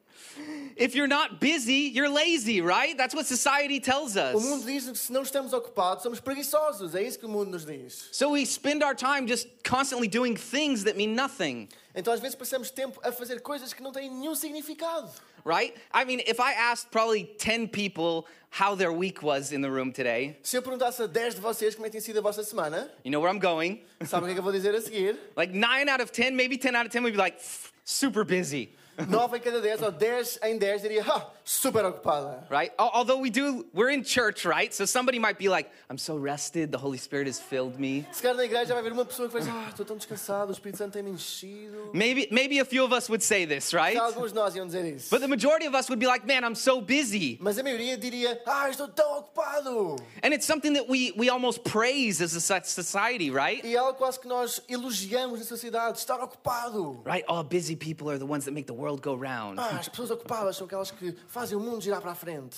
If 0.78 0.96
you're 0.96 1.08
not 1.08 1.40
busy, 1.40 1.92
you're 1.94 2.10
lazy, 2.10 2.62
right? 2.62 2.98
That's 2.98 3.14
what 3.14 3.26
society 3.28 3.80
tells 3.80 4.16
O 4.16 4.40
mundo 4.40 4.60
us. 4.60 4.66
diz 4.66 4.86
que 4.90 4.96
se 4.98 5.12
não 5.12 5.22
estamos 5.24 5.54
ocupados, 5.54 6.04
somos 6.04 6.20
preguiçosos. 6.20 6.96
É 6.96 7.04
isso 7.04 7.20
que 7.20 7.26
o 7.26 7.30
mundo 7.30 7.52
nos 7.52 7.66
diz. 7.66 8.08
So 8.12 8.30
we 8.32 8.46
spend 8.46 8.84
our 8.84 8.96
time 8.96 9.28
just 9.28 9.48
constantly 9.64 10.08
doing 10.08 10.36
things 10.36 10.84
that 10.86 10.96
mean 10.98 11.14
nothing, 11.16 11.68
Então 11.94 12.14
às 12.14 12.20
vezes 12.22 12.36
passamos 12.36 12.72
tempo 12.72 13.00
a 13.04 13.12
fazer 13.12 13.42
coisas 13.42 13.74
que 13.74 13.84
não 13.84 13.92
têm 13.92 14.10
nenhum 14.10 14.34
significado. 14.36 15.10
right? 15.44 15.76
I 15.94 16.06
mean, 16.06 16.22
if 16.26 16.40
I 16.40 16.54
asked 16.54 16.90
probably 16.92 17.26
10 17.38 17.68
people 17.70 18.26
how 18.52 18.76
their 18.76 18.92
week 18.94 19.22
was 19.24 19.52
in 19.52 19.62
the 19.62 19.70
room 19.70 19.92
today, 19.92 20.38
Se 20.44 20.56
eu 20.58 20.62
perguntasse 20.62 21.02
a 21.04 21.08
10 21.08 21.36
de 21.36 21.42
vocês 21.42 21.76
como 21.76 21.86
é 21.86 21.90
que 21.90 21.94
tem 21.94 22.02
sido 22.02 22.20
a 22.20 22.22
vossa 22.22 22.44
semana, 22.44 22.90
you 23.04 23.12
know 23.12 23.20
where 23.22 23.30
I'm 23.34 23.40
going? 23.40 23.82
sabem 24.06 24.24
o 24.24 24.26
que 24.28 24.32
é 24.32 24.34
que 24.36 24.40
eu 24.40 24.44
vou 24.44 24.52
dizer 24.54 24.74
a 24.74 24.82
seguir? 24.82 25.18
Like 25.36 25.54
9 25.54 25.90
out 25.90 26.02
of 26.02 26.12
10, 26.12 26.36
maybe 26.36 26.58
10 26.58 26.76
out 26.76 26.86
of 26.86 26.92
10 26.92 27.04
would 27.04 27.14
be 27.14 27.18
like, 27.22 27.38
super 27.84 28.24
busy, 28.24 28.70
9 28.98 29.38
em 29.38 29.40
cada 29.40 29.62
10, 29.62 29.82
ou 29.84 29.92
10 29.92 30.40
em 30.44 30.58
10 30.58 30.82
diria, 30.82 31.04
ha, 31.04 31.30
super 31.44 31.84
ocupada. 31.86 32.46
right? 32.50 32.72
Although 32.78 33.20
we 33.20 33.30
do, 33.30 33.66
we're 33.74 33.90
in 33.90 34.04
church, 34.04 34.46
right? 34.46 34.74
So 34.74 34.86
somebody 34.86 35.20
might 35.20 35.38
be 35.38 35.50
like, 35.50 35.70
I'm 35.90 35.98
so 35.98 36.18
rested, 36.18 36.72
the 36.72 36.78
Holy 36.78 36.98
Spirit 36.98 37.28
has 37.28 37.40
filled 37.40 37.80
me. 37.80 38.06
Se 38.12 38.22
calhar 38.22 38.36
na 38.36 38.46
igreja 38.46 38.74
vai 38.74 38.80
haver 38.80 38.92
uma 38.92 39.06
pessoa 39.06 39.28
que 39.28 39.34
vai 39.34 39.42
dizer, 39.42 39.54
ah, 39.54 39.70
estou 39.70 39.86
tão 39.86 39.98
descansado, 39.98 40.50
o 40.50 40.54
Espírito 40.54 40.78
Santo 40.78 40.94
tem-me 40.94 41.12
enchido. 41.12 41.92
Maybe, 41.94 42.28
maybe 42.32 42.60
a 42.60 42.66
few 42.66 42.84
of 42.84 42.94
us 42.94 43.10
would 43.10 43.24
say 43.24 43.46
this, 43.46 43.74
right? 43.74 43.98
Alguns 43.98 44.32
de 44.32 44.36
nós 44.36 44.56
iam 44.56 44.66
dizer 44.66 44.86
isso. 44.86 45.10
But 45.10 45.22
the 45.22 45.28
majority 45.28 45.68
of 45.68 45.76
us 45.76 45.90
would 45.90 46.00
be 46.00 46.08
like, 46.08 46.26
man, 46.26 46.44
I'm 46.44 46.56
so 46.56 46.82
busy. 46.82 47.38
Mas 47.42 47.58
a 47.58 47.64
maioria 47.64 47.98
diria, 47.98 48.40
ah, 48.46 48.70
estou 48.70 48.88
tão 48.88 49.20
ocupado. 49.20 49.98
And 50.24 50.34
it's 50.34 50.46
something 50.46 50.74
that 50.74 50.88
we, 50.88 51.14
we 51.16 51.30
almost 51.30 51.64
praise 51.64 52.22
as 52.22 52.36
a 52.36 52.42
society, 52.64 53.32
right? 53.32 53.64
E 53.64 53.76
algo 53.76 53.98
quase 53.98 54.20
que 54.20 54.28
nós 54.28 54.62
elogiamos 54.70 55.40
na 55.40 55.46
sociedade, 55.46 55.98
estar 55.98 56.20
ocupado. 56.22 57.02
Right? 57.06 57.24
All 57.28 57.44
busy 57.44 57.76
people 57.76 58.10
are 58.10 58.18
the 58.18 58.26
ones 58.26 58.46
that 58.46 58.52
make 58.54 58.68
the 58.68 58.74
world 58.74 58.91
go 59.00 59.16
round. 59.16 59.60
Ah, 59.60 59.78
as 59.80 59.88
pessoas 59.88 60.12
ocupadas 60.12 60.58
são 60.58 60.66
aquelas 60.66 60.92
que 60.92 61.16
fazem 61.28 61.58
o 61.58 61.62
mundo 61.62 61.82
girar 61.82 62.02
para 62.02 62.12
a 62.12 62.16
frente. 62.16 62.58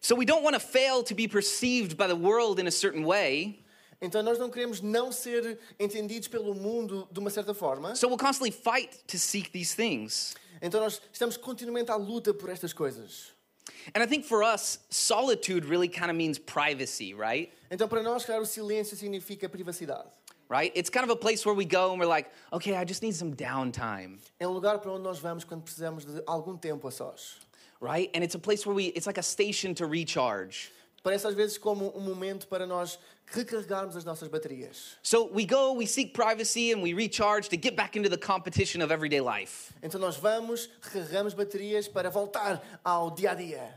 So 0.00 0.14
we 0.14 0.26
don't 0.26 0.44
want 0.44 0.54
to 0.54 0.60
fail 0.60 1.02
to 1.04 1.14
be 1.14 1.26
perceived 1.26 1.96
by 1.96 2.06
the 2.06 2.16
world 2.16 2.60
in 2.60 2.66
a 2.66 2.70
certain 2.70 3.04
way. 3.04 3.64
Então 4.02 4.22
nós 4.22 4.38
não 4.38 4.50
queremos 4.50 4.82
não 4.82 5.10
ser 5.10 5.58
entendidos 5.80 6.28
pelo 6.28 6.54
mundo 6.54 7.08
de 7.10 7.18
uma 7.18 7.30
certa 7.30 7.54
forma. 7.54 7.96
So 7.96 8.08
we'll 8.08 8.18
constantly 8.18 8.50
fight 8.50 8.98
to 9.06 9.18
seek 9.18 9.50
these 9.50 9.74
things. 9.74 10.34
Então 10.60 10.80
nós 10.80 11.00
estamos 11.12 11.38
continuamente 11.38 11.90
à 11.90 11.96
luta 11.96 12.34
por 12.34 12.50
estas 12.50 12.72
coisas. 12.72 13.32
And 13.94 14.02
I 14.02 14.06
think 14.06 14.26
for 14.26 14.42
us, 14.42 14.78
solitude 14.90 15.66
really 15.66 15.88
kind 15.88 16.10
of 16.10 16.16
means 16.16 16.38
privacy, 16.38 17.14
right? 17.14 17.50
Então 17.70 17.88
para 17.88 18.02
nós, 18.02 18.24
claro, 18.24 18.42
o 18.42 18.46
silêncio 18.46 18.96
significa 18.96 19.48
privacidade. 19.48 20.08
Right? 20.48 20.72
It's 20.74 20.90
kind 20.90 21.04
of 21.04 21.10
a 21.10 21.16
place 21.16 21.44
where 21.46 21.54
we 21.54 21.64
go 21.64 21.90
and 21.90 21.98
we're 21.98 22.06
like, 22.06 22.30
okay, 22.52 22.76
I 22.76 22.84
just 22.84 23.02
need 23.02 23.14
some 23.14 23.34
downtime, 23.34 24.18
É 24.38 24.46
um 24.46 24.52
lugar 24.52 24.78
para 24.78 24.92
onde 24.92 25.02
nós 25.02 25.18
vamos 25.18 25.42
quando 25.44 25.62
precisamos 25.62 26.04
de 26.04 26.22
algum 26.26 26.56
tempo 26.56 26.86
a 26.86 26.90
sós. 26.90 27.36
right? 27.80 28.10
And 28.14 28.22
it's 28.22 28.34
a 28.34 28.38
place 28.38 28.64
where 28.66 28.74
we, 28.74 28.86
it's 28.94 29.06
like 29.06 29.18
a 29.18 29.22
station 29.22 29.74
to 29.74 29.86
recharge. 29.86 30.70
Parece 31.02 31.26
às 31.26 31.34
vezes 31.34 31.58
como 31.58 31.92
um 31.94 32.00
momento 32.00 32.46
para 32.46 32.66
nós 32.66 32.98
recarregarmos 33.26 33.94
as 33.96 34.04
nossas 34.04 34.28
baterias. 34.28 34.96
So 35.02 35.24
we 35.32 35.44
go, 35.44 35.72
we 35.74 35.86
seek 35.86 36.14
privacy, 36.14 36.72
and 36.72 36.82
we 36.82 36.94
recharge 36.94 37.48
to 37.50 37.56
get 37.56 37.74
back 37.76 37.96
into 37.96 38.08
the 38.08 38.16
competition 38.18 38.80
of 38.82 38.90
everyday 38.92 39.20
life, 39.20 39.72
Então 39.82 39.98
nós 40.00 40.16
vamos, 40.16 40.68
recarregamos 40.80 41.34
baterias 41.34 41.88
para 41.88 42.08
voltar 42.10 42.62
ao 42.82 43.10
dia 43.10 43.32
a 43.32 43.34
dia. 43.34 43.74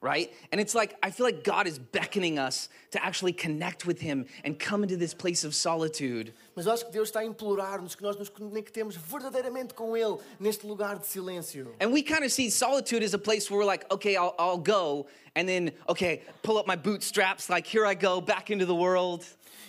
Right? 0.00 0.32
And 0.52 0.60
it's 0.60 0.74
like, 0.74 0.96
I 1.02 1.10
feel 1.10 1.26
like 1.26 1.44
God 1.44 1.66
is 1.66 1.78
beckoning 1.78 2.38
us 2.38 2.68
to 2.92 3.04
actually 3.04 3.32
connect 3.32 3.86
with 3.86 4.00
Him 4.00 4.26
and 4.44 4.58
come 4.58 4.82
into 4.82 4.96
this 4.96 5.14
place 5.14 5.44
of 5.44 5.54
solitude. 5.54 6.32
Mas 6.54 6.66
eu 6.66 6.72
acho 6.72 6.84
que 6.84 6.92
Deus 6.92 7.10
está 7.10 7.20
a 7.20 7.24
implorar-nos 7.24 7.94
que 7.94 8.02
nós 8.02 8.16
nos 8.16 8.28
conectemos 8.28 8.96
verdadeiramente 8.96 9.74
com 9.74 9.96
Ele 9.96 10.18
neste 10.40 10.66
lugar 10.66 10.98
de 10.98 11.06
silêncio. 11.06 11.74
And 11.80 11.92
we 11.92 12.02
kind 12.02 12.24
of 12.24 12.32
see 12.32 12.50
solitude 12.50 13.02
as 13.02 13.14
a 13.14 13.18
place 13.18 13.50
where 13.50 13.58
we're 13.58 13.66
like, 13.66 13.84
okay, 13.90 14.16
I'll, 14.16 14.34
I'll 14.38 14.58
go. 14.58 15.06
And 15.34 15.46
then, 15.48 15.72
okay, 15.88 16.22
pull 16.42 16.56
up 16.56 16.66
my 16.66 16.76
bootstraps, 16.76 17.50
like, 17.50 17.66
here 17.66 17.84
I 17.84 17.94
go, 17.94 18.20
back 18.20 18.50
into 18.50 18.64
the 18.64 18.74
world. 18.74 19.24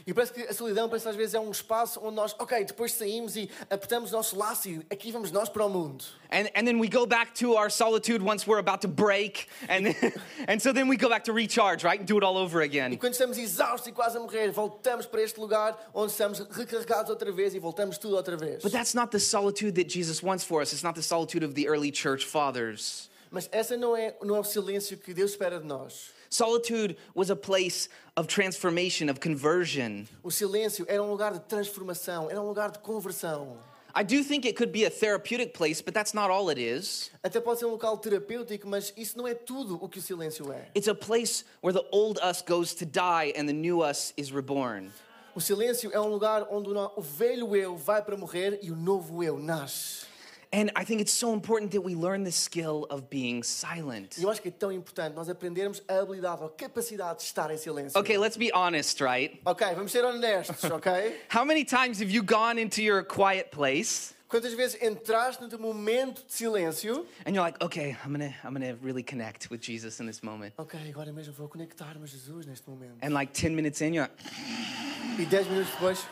E 0.05 0.13
parece 0.13 0.31
que 0.33 0.41
a 0.43 0.53
solidão 0.53 0.87
parece 0.87 1.09
às 1.09 1.15
vezes 1.15 1.33
é 1.33 1.39
um 1.39 1.51
espaço 1.51 1.99
onde 2.03 2.15
nós, 2.15 2.35
ok, 2.39 2.63
depois 2.63 2.91
saímos 2.93 3.35
e 3.35 3.49
apertamos 3.69 4.11
nosso 4.11 4.37
laço 4.37 4.69
e 4.69 4.85
aqui 4.89 5.11
vamos 5.11 5.31
nós 5.31 5.49
para 5.49 5.65
o 5.65 5.69
mundo. 5.69 6.05
And, 6.31 6.47
and 6.55 6.65
then 6.65 6.79
we 6.79 6.87
go 6.89 7.05
back 7.05 7.33
to 7.39 7.55
our 7.55 7.69
solitude 7.69 8.21
once 8.23 8.45
we're 8.47 8.59
about 8.59 8.81
to 8.81 8.87
break. 8.87 9.47
And, 9.69 9.95
and 10.47 10.59
so 10.61 10.71
then 10.73 10.87
we 10.87 10.97
go 10.97 11.09
back 11.09 11.23
to 11.25 11.33
recharge, 11.33 11.83
right? 11.83 11.99
And 11.99 12.05
do 12.05 12.17
it 12.17 12.23
all 12.23 12.37
over 12.37 12.61
E 12.61 12.65
again. 12.65 12.97
quando 12.97 13.13
estamos 13.13 13.37
exaustos 13.37 13.87
e 13.87 13.91
quase 13.91 14.17
a 14.17 14.19
morrer, 14.19 14.51
voltamos 14.51 15.05
para 15.05 15.21
este 15.21 15.39
lugar 15.39 15.77
onde 15.93 16.11
estamos 16.11 16.39
recarregados 16.39 17.09
outra 17.09 17.31
vez 17.31 17.53
e 17.55 17.59
voltamos 17.59 17.97
tudo 17.97 18.15
outra 18.15 18.37
vez. 18.37 18.61
But 18.61 18.71
that's 18.71 18.93
not 18.93 19.11
the 19.11 19.19
solitude 19.19 19.75
that 19.75 19.89
Jesus 19.89 20.21
wants 20.21 20.43
for 20.43 20.61
us. 20.61 20.73
It's 20.73 20.83
not 20.83 20.95
the 20.95 21.03
solitude 21.03 21.43
of 21.45 21.53
the 21.55 21.67
early 21.67 21.91
church 21.91 22.25
fathers. 22.25 23.09
Mas 23.29 23.49
essa 23.51 23.75
não 23.75 23.95
é, 23.95 24.15
não 24.21 24.35
é 24.35 24.39
o 24.39 24.43
silêncio 24.43 24.97
que 24.97 25.13
Deus 25.13 25.31
espera 25.31 25.59
de 25.59 25.65
nós. 25.65 26.11
Solitude 26.29 26.97
was 27.15 27.29
a 27.29 27.35
place 27.35 27.89
of 28.15 28.27
transformation, 28.27 29.09
of 29.09 29.19
conversion. 29.19 30.05
O 30.23 30.29
silêncio 30.29 30.85
era 30.87 31.01
um 31.01 31.09
lugar 31.09 31.33
de 31.33 31.39
transformação, 31.41 32.29
era 32.29 32.41
um 32.41 32.47
lugar 32.47 32.71
de 32.71 32.79
conversão. 32.79 33.57
I 33.95 34.03
do 34.03 34.23
think 34.23 34.45
it 34.45 34.55
could 34.55 34.71
be 34.71 34.85
a 34.85 34.91
therapeutic 34.91 35.53
place, 35.53 35.81
but 35.81 35.93
that's 35.93 36.13
not 36.13 36.29
all 36.29 36.49
it 36.49 36.59
is. 36.59 37.09
Até 37.23 37.39
pode 37.39 37.59
ser 37.59 37.65
um 37.65 37.71
local 37.71 37.97
terapêutico, 37.97 38.67
mas 38.67 38.93
isso 38.95 39.17
não 39.17 39.27
é 39.27 39.33
tudo 39.33 39.79
o 39.81 39.89
que 39.89 39.97
o 39.99 40.01
silêncio 40.01 40.51
é. 40.51 40.67
It's 40.75 40.87
a 40.87 40.95
place 40.95 41.43
where 41.61 41.73
the 41.73 41.87
old 41.91 42.19
us 42.21 42.41
goes 42.41 42.75
to 42.75 42.85
die 42.85 43.33
and 43.35 43.47
the 43.47 43.53
new 43.53 43.81
us 43.81 44.13
is 44.15 44.31
reborn. 44.31 44.91
O 45.33 45.39
silêncio 45.39 45.91
é 45.93 45.99
um 46.01 46.09
lugar 46.09 46.47
onde 46.49 46.69
o 46.69 47.01
velho 47.01 47.55
eu 47.55 47.77
vai 47.77 48.01
para 48.01 48.17
morrer 48.17 48.59
e 48.63 48.71
o 48.71 48.75
novo 48.75 49.23
eu 49.23 49.37
nasce. 49.37 50.06
And 50.51 50.71
I 50.75 50.85
think 50.85 51.01
it's 51.01 51.11
so 51.13 51.33
important 51.33 51.71
that 51.71 51.81
we 51.81 51.93
learn 51.93 52.23
the 52.23 52.31
skill 52.31 52.85
of 52.89 53.09
being 53.09 53.43
silent. 53.43 54.17
E 54.17 54.23
eu 54.23 54.29
acho 54.29 54.41
que 54.41 54.47
é 54.47 54.51
tão 54.51 54.71
importante 54.71 55.13
nós 55.15 55.29
aprendermos 55.29 55.81
a 55.87 55.99
habilidade 55.99 56.41
ou 56.41 56.47
a 56.47 56.51
capacidade 56.51 57.19
de 57.19 57.25
estar 57.25 57.51
em 57.51 57.57
silêncio. 57.57 57.99
Okay, 57.99 58.17
let's 58.17 58.37
be 58.37 58.51
honest, 58.53 59.01
right? 59.01 59.41
Ok, 59.45 59.67
vamos 59.75 59.91
ser 59.91 60.05
honestos, 60.05 60.63
ok? 60.71 60.91
How 61.33 61.43
many 61.43 61.65
times 61.65 61.99
have 61.99 62.09
you 62.09 62.23
gone 62.23 62.59
into 62.61 62.81
your 62.81 63.03
quiet 63.03 63.51
place 63.51 64.13
Quantas 64.29 64.53
vezes 64.53 64.81
entraste 64.81 65.41
no 65.41 65.47
teu 65.47 65.57
momento 65.57 66.21
de 66.25 66.33
silêncio? 66.33 67.05
and 67.25 67.33
you're 67.33 67.41
like, 67.45 67.61
okay, 67.63 67.95
I'm 68.03 68.11
gonna, 68.11 68.33
I'm 68.43 68.53
gonna 68.53 68.75
really 68.81 69.03
connect 69.03 69.49
with 69.49 69.61
Jesus 69.61 70.01
in 70.01 70.05
this 70.05 70.21
moment. 70.21 70.53
Ok, 70.57 70.77
agora 70.89 71.13
mesmo 71.13 71.33
vou 71.33 71.47
conectar-me 71.47 72.03
a 72.03 72.07
Jesus 72.07 72.45
neste 72.45 72.69
momento. 72.69 72.97
And 73.01 73.13
like 73.13 73.31
10 73.33 73.55
minutes 73.55 73.81
in, 73.81 73.93
you're 73.93 74.03
like, 74.09 75.21
E 75.21 75.25
10 75.25 75.47
minutos 75.47 75.71
depois, 75.71 76.05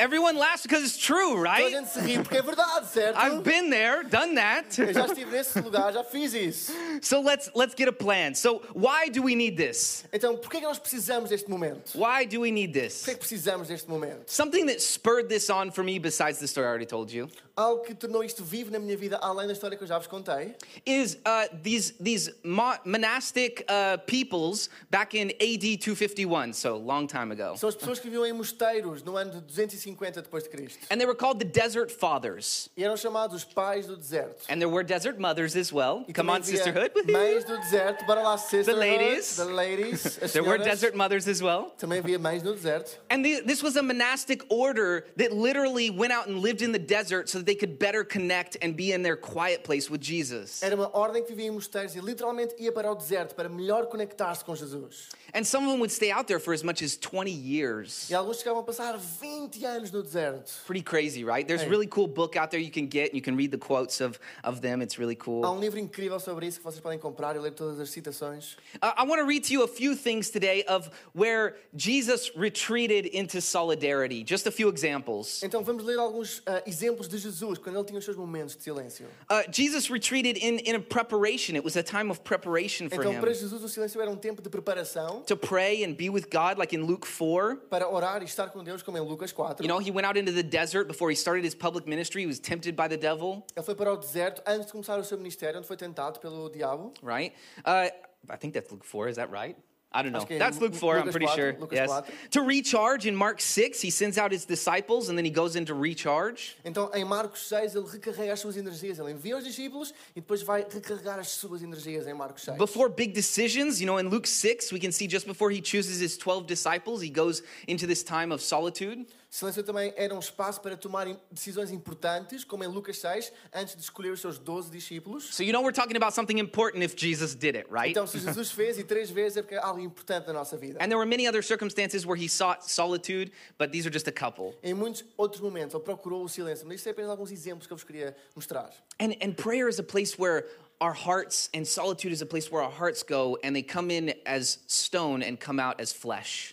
everyone 0.00 0.36
laughs 0.36 0.62
because 0.62 0.82
it's 0.82 0.96
true, 0.96 1.36
a 1.36 1.40
right? 1.42 1.70
gente 1.70 1.88
se 1.90 2.00
ri 2.00 2.18
porque 2.18 2.36
é 2.38 2.42
verdade, 2.42 2.86
certo? 2.88 3.16
I've 3.16 3.42
been 3.44 3.70
there, 3.70 4.02
done 4.04 4.34
that. 4.36 4.78
Eu 4.80 4.92
já 4.92 5.06
estive 5.06 5.30
nesse 5.30 5.60
lugar, 5.60 5.92
já 5.92 6.02
fiz 6.02 6.34
isso. 6.34 6.72
So 7.02 7.20
let's 7.20 7.50
let's 7.54 7.74
get 7.74 7.88
a 7.88 7.92
plan. 7.92 8.34
So 8.34 8.60
why 8.74 9.08
do 9.10 9.22
we 9.22 9.34
need 9.34 9.56
this? 9.56 10.04
Então, 10.12 10.36
porquê 10.36 10.58
é 10.58 10.60
que 10.60 10.66
nós 10.66 10.78
precisamos 10.78 11.30
deste 11.30 11.48
momento? 11.48 11.92
Why 11.96 12.26
do 12.26 12.40
we 12.40 12.50
need 12.50 12.72
this? 12.72 13.06
é 13.08 13.12
que 13.14 13.20
precisamos 13.20 13.68
deste 13.68 13.88
momento? 13.88 14.30
Something 14.30 14.66
that 14.66 14.80
spurred 14.82 15.28
this 15.28 15.48
on 15.50 15.70
for 15.70 15.82
me, 15.84 15.98
besides 15.98 16.38
the 16.38 16.46
story 16.46 16.66
I 16.66 16.70
already 16.70 16.86
told 16.86 17.14
you, 17.14 17.28
Algo 17.56 17.82
que 17.84 17.94
tornou 17.94 18.24
isto 18.24 18.42
vivo 18.42 18.70
na 18.70 18.78
minha 18.78 18.96
vida, 18.96 19.18
além 19.20 19.46
da 19.46 19.52
história 19.52 19.76
que 19.76 19.84
eu 19.84 19.88
já 19.88 19.98
vos 19.98 20.06
contei, 20.06 20.54
is 20.86 21.16
uh, 21.26 21.48
these 21.62 21.92
these 22.02 22.32
mo- 22.42 22.78
monastic 22.84 23.64
uh, 23.68 23.98
peoples 24.06 24.70
back 24.90 25.14
in 25.18 25.30
AD 25.40 25.76
251, 25.78 26.52
so 26.54 26.76
long 26.78 27.06
time 27.06 27.32
ago, 27.32 27.56
são 27.58 27.68
as 27.68 27.74
pessoas 27.74 27.98
que 27.98 28.08
viviam 28.08 28.24
em 28.24 28.32
mosteiros 28.32 29.02
no 29.02 29.16
ano 29.16 29.32
de 29.32 29.40
250 29.42 29.89
depois 29.96 30.42
de 30.44 30.48
Cristo. 30.50 30.78
and 30.90 31.00
they 31.00 31.06
were 31.06 31.14
called 31.14 31.38
the 31.38 31.44
Desert 31.44 31.90
Fathers, 31.90 32.68
E 32.76 32.84
eram 32.84 32.96
chamados 32.96 33.34
os 33.36 33.44
pais 33.44 33.86
do 33.86 33.96
deserto. 33.96 34.44
and 34.48 34.60
there 34.60 34.68
were 34.68 34.82
desert 34.84 35.18
mothers 35.18 35.56
as 35.56 35.72
well. 35.72 36.04
E 36.08 36.12
Come 36.12 36.30
on, 36.30 36.42
sisterhood. 36.42 36.92
Mães 37.06 37.44
do 37.44 37.56
deserto, 37.58 38.04
bora 38.06 38.22
lá, 38.22 38.36
sisterhood. 38.38 38.78
ladies. 38.78 39.36
The 39.36 39.44
ladies. 39.44 40.16
There 40.32 40.42
were 40.44 40.58
desert 40.58 40.94
mothers 40.94 41.26
as 41.28 41.42
well. 41.42 41.72
Também 41.78 41.98
havia 42.00 42.18
mães 42.18 42.42
no 42.42 42.52
deserto. 42.54 42.98
And 43.10 43.24
the, 43.24 43.40
this 43.42 43.62
was 43.62 43.76
a 43.76 43.82
monastic 43.82 44.42
order 44.48 45.04
that 45.16 45.32
literally 45.32 45.90
went 45.90 46.12
out 46.12 46.28
and 46.28 46.40
lived 46.40 46.62
in 46.62 46.72
the 46.72 46.78
desert 46.78 47.28
so 47.28 47.38
that 47.38 47.46
they 47.46 47.54
could 47.54 47.78
better 47.78 48.04
connect 48.04 48.56
and 48.62 48.74
be 48.76 48.92
in 48.92 49.02
their 49.02 49.16
quiet 49.16 49.64
place 49.64 49.90
with 49.90 50.00
Jesus. 50.00 50.62
Era 50.62 50.74
uma 50.76 50.90
ordem 50.92 51.22
que 51.22 51.30
vivia 51.34 51.46
em 51.48 51.50
mosteiros 51.50 51.94
e 51.94 52.00
literalmente 52.00 52.54
ia 52.58 52.72
para 52.72 52.90
o 52.90 52.94
deserto 52.94 53.34
para 53.34 53.48
melhor 53.48 53.86
conectar-se 53.86 54.44
com 54.44 54.54
Jesus. 54.54 55.08
And 55.32 55.44
some 55.44 55.64
of 55.64 55.70
them 55.72 55.78
would 55.80 55.92
stay 55.92 56.10
out 56.10 56.26
there 56.26 56.40
for 56.40 56.52
as 56.52 56.62
much 56.62 56.82
as 56.82 56.96
20 56.96 57.30
years. 57.30 58.10
E 58.10 58.14
alguns 58.14 58.38
chegavam 58.38 58.60
a 58.60 58.64
passar 58.64 58.98
20 58.98 59.64
anos 59.64 59.79
no 59.90 60.02
deserto. 60.02 60.50
Pretty 60.66 60.82
crazy, 60.82 61.24
right? 61.24 61.46
There's 61.46 61.62
a 61.62 61.68
really 61.68 61.86
cool 61.86 62.06
book 62.06 62.36
out 62.36 62.50
there 62.50 62.60
you 62.60 62.70
can 62.70 62.86
get. 62.86 63.14
You 63.14 63.22
can 63.22 63.36
read 63.36 63.50
the 63.50 63.58
quotes 63.58 64.00
of, 64.00 64.18
of 64.44 64.60
them. 64.60 64.82
It's 64.82 64.98
really 64.98 65.16
Há 65.16 65.24
cool. 65.24 65.42
um 65.44 65.60
livro 65.60 65.78
incrível 65.78 66.20
sobre 66.20 66.46
isso 66.46 66.58
que 66.58 66.64
vocês 66.64 66.80
podem 66.80 66.98
comprar 66.98 67.36
e 67.36 67.38
ler 67.38 67.52
todas 67.52 67.80
as 67.80 67.88
citações. 67.90 68.56
Uh, 68.82 68.92
I 68.96 69.04
want 69.04 69.20
to 69.20 69.26
read 69.26 69.44
to 69.44 69.52
you 69.52 69.62
a 69.62 69.68
few 69.68 69.94
things 69.96 70.30
today 70.30 70.64
of 70.68 70.90
where 71.14 71.56
Jesus 71.74 72.30
retreated 72.36 73.06
into 73.06 73.40
solidarity. 73.40 74.22
Just 74.22 74.46
a 74.46 74.50
few 74.50 74.68
examples. 74.68 75.42
Então 75.42 75.64
vamos 75.64 75.84
ler 75.84 75.98
alguns 75.98 76.42
ah, 76.46 76.62
exemplos 76.66 77.08
de 77.08 77.18
Jesus 77.18 77.58
quando 77.58 77.76
ele 77.76 77.84
tinha 77.84 77.98
os 77.98 78.04
seus 78.04 78.16
momentos 78.16 78.56
de 78.56 78.62
silêncio. 78.62 79.06
Uh, 79.30 79.42
Jesus 79.50 79.88
retreated 79.88 80.38
in, 80.38 80.58
in 80.68 80.74
a 80.74 80.80
preparation. 80.80 81.54
It 81.54 81.64
was 81.64 81.76
a 81.76 81.82
time 81.82 82.10
of 82.10 82.20
preparation 82.22 82.88
for 82.88 83.00
Então 83.00 83.12
him 83.12 83.20
para 83.20 83.32
Jesus 83.32 83.62
o 83.62 83.68
silêncio 83.68 84.00
era 84.00 84.10
um 84.10 84.16
tempo 84.16 84.42
de 84.42 84.48
preparação 84.48 85.22
to 85.22 85.36
pray 85.36 85.84
and 85.84 85.94
be 85.94 86.10
with 86.10 86.26
God, 86.30 86.58
like 86.58 86.74
in 86.74 86.82
Luke 86.82 87.06
4. 87.06 87.56
para 87.68 87.88
orar 87.88 88.22
e 88.22 88.24
estar 88.24 88.50
com 88.50 88.62
Deus, 88.64 88.82
como 88.82 88.98
em 88.98 89.00
Lucas 89.00 89.32
4. 89.32 89.64
Know, 89.70 89.78
he 89.78 89.92
went 89.92 90.04
out 90.04 90.16
into 90.16 90.32
the 90.32 90.42
desert 90.42 90.88
before 90.88 91.10
he 91.10 91.16
started 91.16 91.44
his 91.44 91.54
public 91.54 91.86
ministry. 91.86 92.22
He 92.22 92.26
was 92.26 92.40
tempted 92.40 92.74
by 92.74 92.88
the 92.88 92.96
devil, 92.96 93.46
Ele 93.56 93.64
foi 93.64 93.74
para 93.74 93.92
o 93.92 93.96
deserto 93.96 94.42
antes 94.44 94.66
de 94.66 94.72
começar 94.72 94.98
o 94.98 95.04
seu 95.04 95.16
ministério, 95.16 95.58
onde 95.58 95.66
foi 95.66 95.76
tentado 95.76 96.18
pelo 96.18 96.50
diabo. 96.50 96.92
right? 97.02 97.32
Uh, 97.64 97.88
I 98.28 98.36
think 98.36 98.52
that's 98.52 98.70
Luke 98.72 98.84
4. 98.84 99.08
Is 99.08 99.16
that 99.16 99.30
right? 99.30 99.56
I 99.92 100.02
don't 100.02 100.12
know. 100.12 100.18
Acho 100.20 100.28
que 100.28 100.34
é 100.34 100.38
That's 100.38 100.60
Luke 100.60 100.76
4, 100.76 100.98
I'm 100.98 101.10
pretty 101.10 101.26
4, 101.26 101.34
sure. 101.34 101.56
Lucas 101.58 101.76
yes. 101.76 101.90
4. 101.90 102.04
To 102.30 102.42
recharge 102.42 103.06
in 103.06 103.14
Mark 103.16 103.40
6, 103.40 103.80
he 103.80 103.90
sends 103.90 104.18
out 104.18 104.30
his 104.30 104.44
disciples 104.44 105.08
and 105.08 105.18
then 105.18 105.24
he 105.24 105.32
goes 105.32 105.56
into 105.56 105.74
recharge. 105.74 106.56
Então 106.64 106.90
em 106.94 107.04
Marcos 107.04 107.48
6 107.48 107.74
ele 107.74 107.86
recarrega 107.88 108.32
as 108.32 108.38
suas 108.38 108.56
energias. 108.56 109.00
Ele 109.00 109.10
envia 109.10 109.36
os 109.36 109.44
discípulos 109.44 109.92
e 110.14 110.20
depois 110.20 110.42
vai 110.42 110.64
recarregar 110.68 111.18
as 111.18 111.30
suas 111.30 111.62
energias 111.62 112.06
em 112.06 112.14
Marcos 112.14 112.44
6. 112.44 112.56
Before 112.56 112.88
big 112.88 113.12
decisions, 113.12 113.80
you 113.80 113.86
know, 113.86 113.98
in 113.98 114.08
Luke 114.08 114.28
6, 114.28 114.70
we 114.72 114.78
can 114.78 114.92
see 114.92 115.08
just 115.08 115.26
before 115.26 115.52
he 115.52 115.60
chooses 115.60 116.00
his 116.00 116.16
12 116.16 116.46
disciples, 116.46 117.02
he 117.02 117.10
goes 117.10 117.42
into 117.66 117.84
this 117.84 118.04
time 118.04 118.32
of 118.32 118.40
solitude. 118.40 119.06
Silêncio 119.30 119.62
também 119.62 119.94
era 119.96 120.12
um 120.12 120.18
espaço 120.18 120.60
para 120.60 120.76
tomar 120.76 121.06
decisões 121.30 121.70
importantes, 121.70 122.42
como 122.42 122.64
em 122.64 122.66
Lucas 122.66 122.98
6, 122.98 123.32
antes 123.54 123.76
de 123.76 123.82
escolher 123.82 124.10
os 124.10 124.20
seus 124.20 124.40
12 124.40 124.72
discípulos. 124.72 125.32
So, 125.32 125.44
you 125.44 125.52
know, 125.52 125.62
we're 125.62 125.72
talking 125.72 125.96
about 125.96 126.12
something 126.12 126.40
important 126.40 126.82
if 126.82 126.96
Jesus 126.96 127.36
did 127.36 127.54
it, 127.54 127.68
right? 127.70 127.90
Então, 127.90 128.08
se 128.08 128.18
Jesus 128.26 128.50
fez 128.50 128.76
e 128.76 128.82
três 128.82 129.08
vezes 129.08 129.36
é 129.36 129.42
porque 129.42 129.54
é 129.54 129.58
algo 129.58 129.78
importante 129.78 130.26
na 130.26 130.32
nossa 130.32 130.56
vida. 130.56 130.82
And 130.82 130.88
there 130.88 130.98
were 130.98 131.08
many 131.08 131.28
other 131.28 131.44
circumstances 131.44 132.04
where 132.04 132.20
he 132.20 132.28
sought 132.28 132.68
solitude, 132.68 133.30
but 133.56 133.70
these 133.70 133.86
are 133.86 133.92
just 133.92 134.08
a 134.08 134.12
couple. 134.12 134.52
Em 134.64 134.74
muitos 134.74 135.04
outros 135.16 135.40
momentos, 135.40 135.76
ele 135.76 135.84
procurou 135.84 136.24
o 136.24 136.28
silêncio. 136.28 136.66
Mas 136.66 136.80
isto 136.80 136.88
é 136.88 136.90
apenas 136.90 137.12
alguns 137.12 137.30
exemplos 137.30 137.68
que 137.68 137.72
eu 137.72 137.76
vos 137.76 137.84
queria 137.84 138.16
mostrar. 138.34 138.68
And, 138.98 139.14
and 139.22 139.34
prayer 139.36 139.68
is 139.68 139.78
a 139.78 139.84
place 139.84 140.18
where 140.18 140.44
our 140.80 140.92
hearts, 140.92 141.48
and 141.54 141.64
solitude 141.64 142.12
is 142.12 142.20
a 142.20 142.26
place 142.26 142.50
where 142.50 142.64
our 142.64 142.72
hearts 142.72 143.04
go, 143.04 143.38
and 143.44 143.54
they 143.54 143.62
come 143.62 143.92
in 143.92 144.12
as 144.26 144.58
stone 144.66 145.22
and 145.22 145.36
come 145.38 145.60
out 145.60 145.80
as 145.80 145.92
flesh. 145.92 146.52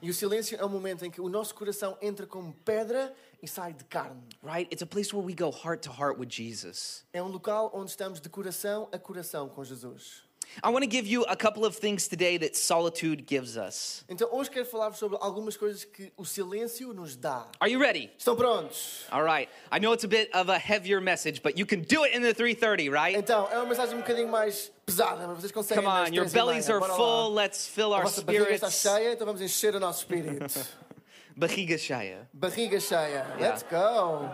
E 0.00 0.10
o 0.10 0.14
silêncio 0.14 0.56
é 0.60 0.64
um 0.64 0.68
momento 0.68 1.04
em 1.04 1.10
que 1.10 1.20
o 1.20 1.28
nosso 1.28 1.54
coração 1.54 1.96
entra 2.00 2.26
como 2.26 2.52
pedra 2.64 3.14
e 3.42 3.48
sai 3.48 3.72
de 3.72 3.84
carne. 3.84 4.22
Right? 4.42 4.72
It's 4.72 4.82
a 4.82 4.86
place 4.86 5.14
where 5.14 5.26
we 5.26 5.34
go 5.34 5.50
heart 5.50 5.82
to 5.82 5.90
heart 5.90 6.18
with 6.18 6.28
Jesus. 6.30 7.04
É 7.12 7.22
um 7.22 7.28
local 7.28 7.70
onde 7.74 7.90
estamos 7.90 8.20
de 8.20 8.28
coração 8.28 8.88
a 8.92 8.98
coração 8.98 9.48
com 9.48 9.64
Jesus. 9.64 10.24
I 10.62 10.68
want 10.70 10.82
to 10.84 10.86
give 10.90 11.06
you 11.06 11.24
a 11.28 11.36
couple 11.36 11.64
of 11.64 11.76
things 11.76 12.06
today 12.08 12.36
that 12.38 12.56
solitude 12.56 13.24
gives 13.26 13.56
us. 13.56 14.04
Então, 14.08 14.28
hoje 14.32 14.50
quero 14.50 14.66
falar-vos 14.66 14.98
sobre 14.98 15.16
algumas 15.20 15.56
coisas 15.56 15.84
que 15.84 16.12
o 16.16 16.24
silêncio 16.24 16.92
nos 16.92 17.16
dá. 17.16 17.46
Are 17.60 17.70
you 17.70 17.80
ready? 17.80 18.10
Estão 18.18 18.36
prontos? 18.36 19.04
All 19.10 19.22
right. 19.24 19.48
I 19.70 19.78
know 19.78 19.92
it's 19.92 20.04
a 20.04 20.08
bit 20.08 20.30
of 20.34 20.50
a 20.50 20.58
heavier 20.58 21.00
message, 21.00 21.42
but 21.42 21.56
you 21.58 21.64
can 21.66 21.80
do 21.82 22.04
it 22.04 22.14
in 22.14 22.22
the 22.22 22.34
330, 22.34 22.88
right? 22.90 23.16
Então, 23.16 23.48
é 23.50 23.56
uma 23.58 23.66
mensagem 23.66 23.94
um 23.94 24.00
bocadinho 24.00 24.28
mais 24.28 24.70
pesada, 24.84 25.26
mas 25.26 25.38
vocês 25.40 25.52
conseguem. 25.52 25.82
Come 25.82 25.94
on, 25.94 26.12
your 26.14 26.28
bellies 26.28 26.68
are 26.68 26.80
full. 26.80 27.32
Let's 27.32 27.66
fill 27.66 27.92
A 27.94 27.98
our 27.98 28.02
vossa 28.04 28.22
barriga 28.22 28.50
está 28.52 28.70
spirits. 28.70 28.82
cheia, 29.02 29.12
então 29.14 29.26
vamos 29.26 29.40
encher 29.40 29.74
o 29.74 29.80
nosso 29.80 30.00
espírito. 30.00 30.46
Barriga 31.34 31.78
cheia. 31.78 32.28
barriga 32.34 32.78
cheia. 32.78 33.26
Let's 33.40 33.62
go. 33.62 34.28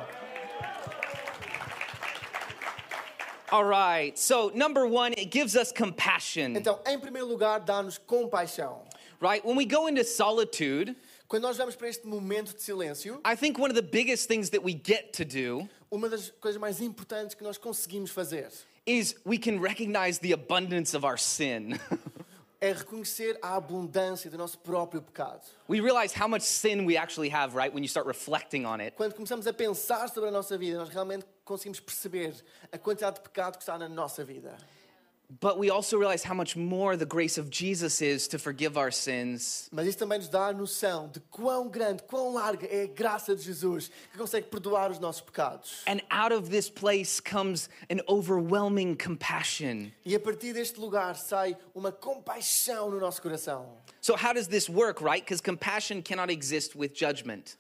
All 3.50 3.64
right. 3.64 4.19
So, 4.19 4.50
number 4.55 4.87
one, 4.87 5.12
it 5.14 5.31
gives 5.31 5.57
us 5.57 5.73
compassion, 5.73 6.55
Então, 6.57 6.78
em 6.87 6.99
primeiro 6.99 7.26
lugar, 7.26 7.61
dá-nos 7.61 7.99
compaixão. 7.99 8.81
right? 9.21 9.45
When 9.45 9.57
we 9.57 9.64
go 9.64 9.87
into 9.88 10.05
solitude, 10.05 10.95
Quando 11.26 11.43
nós 11.43 11.57
vamos 11.59 11.75
para 11.76 11.88
este 11.88 12.07
momento 12.07 12.55
de 12.55 12.62
silêncio, 12.62 13.21
I 13.25 13.35
think 13.37 13.59
one 13.59 13.71
of 13.71 13.75
the 13.75 13.83
biggest 13.83 14.28
things 14.28 14.50
that 14.50 14.62
we 14.62 14.73
get 14.75 15.12
to 15.14 15.25
do 15.25 15.69
uma 15.90 16.09
das 16.09 16.31
coisas 16.40 16.61
mais 16.61 16.81
importantes 16.81 17.35
que 17.35 17.43
nós 17.43 17.59
conseguimos 17.59 18.11
fazer, 18.11 18.49
is 18.87 19.14
we 19.25 19.38
can 19.38 19.59
recognize 19.61 20.19
the 20.21 20.33
abundance 20.33 20.95
of 20.95 21.05
our 21.05 21.19
sin. 21.19 21.78
é 22.60 22.72
reconhecer 22.72 23.38
a 23.40 23.54
abundância 23.54 24.30
do 24.30 24.36
nosso 24.36 24.58
próprio 24.58 25.00
pecado. 25.00 25.42
We 25.68 25.80
realize 25.80 26.12
how 26.18 26.28
much 26.28 26.42
sin 26.42 26.84
we 26.84 26.96
actually 26.96 27.30
have, 27.32 27.54
right, 27.54 27.72
when 27.72 27.82
you 27.82 27.88
start 27.88 28.06
reflecting 28.06 28.66
on 28.66 28.80
it. 28.80 28.96
Quando 28.96 29.14
começamos 29.14 29.46
a 29.46 29.52
pensar 29.52 30.08
sobre 30.08 30.28
a 30.28 30.32
nossa 30.32 30.58
vida, 30.58 30.78
nós 30.78 30.88
realmente 30.88 31.24
conseguimos 31.44 31.80
perceber 31.80 32.34
a 32.72 32.78
quantidade 32.78 33.16
de 33.16 33.22
pecado 33.22 33.56
que 33.56 33.62
está 33.62 33.78
na 33.78 33.88
nossa 33.88 34.24
vida. 34.24 34.56
Mas 39.70 39.87
isso 39.87 39.99
também 39.99 40.18
nos 40.18 40.28
dá 40.28 40.47
a 40.47 40.52
noção 40.54 41.08
de 41.08 41.20
quão 41.20 41.68
grande, 41.68 42.02
quão 42.04 42.32
larga 42.32 42.66
é 42.66 42.85
a 42.85 42.87
graça 42.87 43.37
de 43.37 43.42
Jesus 43.42 43.90
que 44.11 44.16
consegue 44.16 44.47
perdoar 44.49 44.90
os 44.90 44.99
nossos 44.99 45.20
pecados. 45.20 45.82
And 45.87 46.00
out 46.11 46.32
of 46.32 46.49
this 46.49 46.70
place 46.70 47.20
comes 47.20 47.68
an 47.90 48.00
overwhelming 48.08 48.97
compassion. 48.97 49.92
E 50.02 50.14
a 50.14 50.20
partir 50.20 50.54
deste 50.54 50.80
lugar 50.80 51.14
sai 51.16 51.58
uma 51.75 51.92
compaixão 51.92 52.90
no 52.90 52.99
nosso 52.99 53.20
coração. 53.20 53.76
So, 54.00 54.14
how 54.14 54.32
does 54.32 54.49
this 54.49 54.70
work, 54.70 55.02
right? 55.04 55.23
Because 55.23 55.42
compassion 55.42 56.00
cannot 56.00 56.32
exist 56.32 56.75
with 56.75 56.94
judgment, 56.94 57.58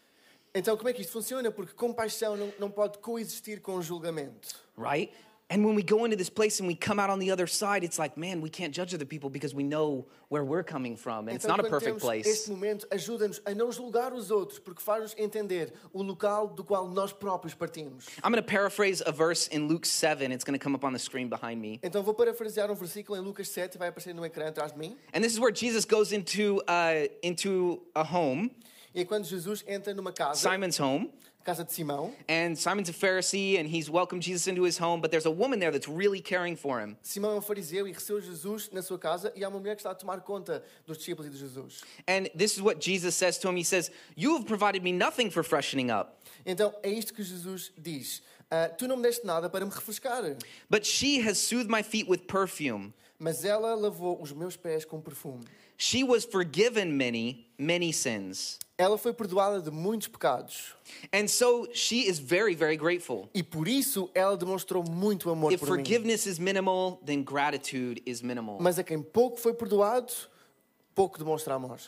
Então, 0.54 0.76
como 0.76 0.88
é 0.88 0.92
que 0.94 1.02
isto 1.02 1.12
funciona? 1.12 1.50
Porque 1.50 1.74
compaixão 1.74 2.34
não, 2.34 2.52
não 2.58 2.70
pode 2.70 2.98
coexistir 2.98 3.60
com 3.60 3.80
julgamento. 3.82 4.48
right? 4.76 5.12
And 5.50 5.64
when 5.64 5.74
we 5.74 5.82
go 5.82 6.04
into 6.04 6.16
this 6.16 6.28
place 6.28 6.60
and 6.60 6.68
we 6.68 6.74
come 6.74 7.00
out 7.00 7.08
on 7.08 7.18
the 7.18 7.30
other 7.30 7.46
side, 7.46 7.82
it's 7.82 7.98
like, 7.98 8.18
man, 8.18 8.42
we 8.42 8.50
can't 8.50 8.74
judge 8.74 8.92
other 8.92 9.06
people 9.06 9.30
because 9.30 9.54
we 9.54 9.62
know 9.62 10.06
where 10.28 10.44
we're 10.44 10.62
coming 10.62 10.94
from. 10.94 11.26
And 11.26 11.34
it's 11.34 11.46
not 11.46 11.58
a 11.58 11.62
perfect 11.62 12.00
place. 12.00 12.26
este 12.26 12.50
momento, 12.50 12.86
ajuda-nos 12.90 13.40
a 13.46 13.54
não 13.54 13.72
julgar 13.72 14.12
os 14.12 14.30
outros, 14.30 14.58
porque 14.58 14.82
faz-nos 14.82 15.14
entender 15.16 15.72
o 15.90 16.02
local 16.02 16.48
do 16.48 16.62
qual 16.62 16.86
nós 16.86 17.14
próprios 17.14 17.54
partimos. 17.54 18.06
I'm 18.22 18.30
going 18.30 18.42
to 18.42 18.48
paraphrase 18.48 19.02
a 19.06 19.12
verse 19.12 19.48
in 19.48 19.68
Luke 19.68 19.86
7. 19.86 20.32
It's 20.32 20.44
going 20.44 20.58
to 20.58 20.62
come 20.62 20.74
up 20.74 20.84
on 20.84 20.92
the 20.92 20.98
screen 20.98 21.30
behind 21.30 21.62
me. 21.62 21.80
Então 21.82 22.02
vou 22.02 22.12
parafrasear 22.12 22.70
um 22.70 22.74
versículo 22.74 23.16
em 23.16 23.22
Lucas 23.22 23.48
7, 23.48 23.78
vai 23.78 23.88
aparecer 23.88 24.14
no 24.14 24.26
ecrã 24.26 24.48
atrás 24.48 24.72
de 24.72 24.78
mim. 24.78 24.98
And 25.14 25.22
this 25.22 25.32
is 25.32 25.40
where 25.40 25.50
Jesus 25.50 25.86
goes 25.86 26.12
into, 26.12 26.60
uh, 26.68 27.08
into 27.22 27.80
a 27.94 28.02
home, 28.02 28.50
E 28.94 29.04
quando 29.04 29.24
Jesus 29.24 29.64
entra 29.66 29.94
numa 29.94 30.12
casa, 30.12 30.40
Simon's 30.40 30.78
home. 30.78 31.10
Casa 31.48 31.64
de 31.64 31.72
Simão. 31.72 32.12
And 32.28 32.54
Simon's 32.54 32.90
a 32.90 32.92
Pharisee 32.92 33.58
and 33.58 33.66
he's 33.66 33.88
welcomed 33.88 34.22
Jesus 34.22 34.46
into 34.46 34.64
his 34.64 34.76
home, 34.76 35.00
but 35.00 35.10
there's 35.10 35.24
a 35.24 35.30
woman 35.30 35.58
there 35.58 35.70
that's 35.70 35.88
really 35.88 36.20
caring 36.20 36.54
for 36.56 36.78
him. 36.78 36.94
Simão 37.02 37.36
é 37.36 37.38
um 37.38 37.40
fariseu 37.40 37.88
e 37.88 37.92
recebeu 37.92 38.20
Jesus 38.20 38.70
na 38.70 38.82
sua 38.82 38.98
casa 38.98 39.32
e 39.34 39.42
há 39.42 39.48
uma 39.48 39.58
mulher 39.58 39.74
que 39.74 39.80
está 39.80 39.92
a 39.92 39.94
tomar 39.94 40.20
conta 40.20 40.62
dos 40.86 40.98
discípulos 40.98 41.26
e 41.26 41.30
de 41.30 41.38
Jesus. 41.38 41.80
And 42.06 42.28
this 42.36 42.52
is 42.52 42.60
what 42.60 42.80
Jesus 42.80 43.14
says 43.14 43.38
to 43.38 43.48
him. 43.48 43.56
He 43.56 43.64
says, 43.64 43.90
You 44.14 44.34
have 44.36 44.46
provided 44.46 44.82
me 44.82 44.92
nothing 44.92 45.30
for 45.30 45.42
freshening 45.42 45.90
up, 45.90 46.18
Então 46.44 46.74
é 46.82 46.90
isto 46.90 47.14
que 47.14 47.22
Jesus 47.24 47.72
diz. 47.78 48.20
"Ah, 48.50 48.68
tu 48.68 48.86
não 48.86 48.96
me 48.96 49.02
deste 49.02 49.26
nada 49.26 49.48
para 49.48 49.64
me 49.64 49.70
refrescar, 49.70 50.22
but 50.68 50.84
she 50.86 51.20
has 51.20 51.38
soothed 51.38 51.70
my 51.70 51.82
feet 51.82 52.08
with 52.08 52.26
perfume. 52.26 52.92
Mas 53.18 53.44
ela 53.44 53.74
lavou 53.74 54.20
os 54.22 54.32
meus 54.32 54.56
pés 54.56 54.84
com 54.84 55.00
perfume. 55.00 55.44
She 55.76 56.02
was 56.02 56.24
forgiven 56.24 56.86
many, 56.96 57.46
many 57.58 57.92
sins. 57.92 58.58
Ela 58.76 58.96
foi 58.98 59.12
perdoada 59.12 59.60
de 59.60 59.70
muitos 59.70 60.08
pecados. 60.08 60.74
And 61.12 61.28
so 61.28 61.68
she 61.72 62.08
is 62.08 62.18
very, 62.18 62.54
very 62.54 62.76
grateful. 62.76 63.28
E 63.34 63.42
por 63.42 63.66
isso 63.68 64.08
ela 64.14 64.36
demonstrou 64.36 64.84
muito 64.88 65.30
amor 65.30 65.52
If 65.52 65.60
por 65.60 65.68
mim. 65.70 65.76
forgiveness 65.84 66.26
is 66.26 66.38
minimal, 66.38 67.00
then 67.04 67.22
gratitude 67.22 68.02
is 68.06 68.22
minimal. 68.22 68.58
Mas 68.60 68.78
a 68.78 68.84
quem 68.84 69.02
pouco 69.02 69.38
foi 69.38 69.52
perdoado, 69.54 70.12
pouco 70.94 71.18
demonstra 71.18 71.54
amor. 71.54 71.78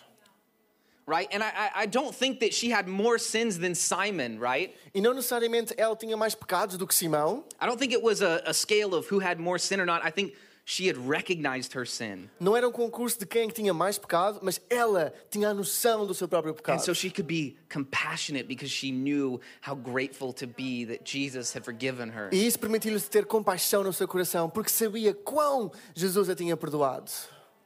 Right? 1.06 1.28
And 1.34 1.42
I- 1.42 1.82
I 1.82 1.86
don't 1.86 2.14
think 2.14 2.38
that 2.40 2.52
she 2.54 2.70
had 2.70 2.86
more 2.86 3.18
sins 3.18 3.58
than 3.58 3.74
Simon, 3.74 4.38
right? 4.38 4.72
E 4.94 5.00
não 5.00 5.12
necessariamente 5.14 5.74
ela 5.76 5.96
tinha 5.96 6.16
mais 6.16 6.36
pecados 6.36 6.76
do 6.76 6.86
que 6.86 6.94
Simão. 6.94 7.44
I 7.60 7.66
don't 7.66 7.78
think 7.78 7.92
it 7.92 8.02
was 8.02 8.20
a, 8.22 8.42
a 8.46 8.52
scale 8.54 8.94
of 8.94 9.08
who 9.12 9.18
had 9.20 9.40
more 9.40 9.58
sin 9.58 9.80
or 9.80 9.86
not. 9.86 10.04
I 10.06 10.12
think 10.12 10.34
she 10.70 10.86
had 10.86 10.96
recognized 10.96 11.72
her 11.74 11.84
sin. 11.84 12.30
Não 12.38 12.56
era 12.56 12.68
um 12.68 12.70
concurso 12.70 13.18
de 13.18 13.26
quem 13.26 13.48
tinha 13.48 13.74
mais 13.74 13.98
pecado, 13.98 14.38
mas 14.40 14.60
ela 14.70 15.12
tinha 15.28 15.48
a 15.48 15.54
noção 15.54 16.06
do 16.06 16.14
seu 16.14 16.28
próprio 16.28 16.52
And 16.52 16.56
pecado. 16.56 16.84
so 16.84 16.94
she 16.94 17.10
could 17.10 17.26
be 17.26 17.56
compassionate 17.68 18.46
because 18.46 18.70
she 18.70 18.92
knew 18.92 19.40
how 19.66 19.74
grateful 19.74 20.32
to 20.32 20.46
be 20.46 20.84
that 20.86 21.02
Jesus 21.04 21.52
had 21.52 21.64
forgiven 21.64 22.10
her. 22.10 22.28
E 22.32 22.46
isso 22.46 22.56
permitiu-lhe 22.56 23.00
ter 23.00 23.26
compaixão 23.26 23.82
no 23.82 23.92
seu 23.92 24.06
coração, 24.06 24.48
porque 24.48 24.70
sabia 24.70 25.12
quão 25.12 25.72
Jesus 25.92 26.30
a 26.30 26.36
tinha 26.36 26.56
perdoado. 26.56 27.10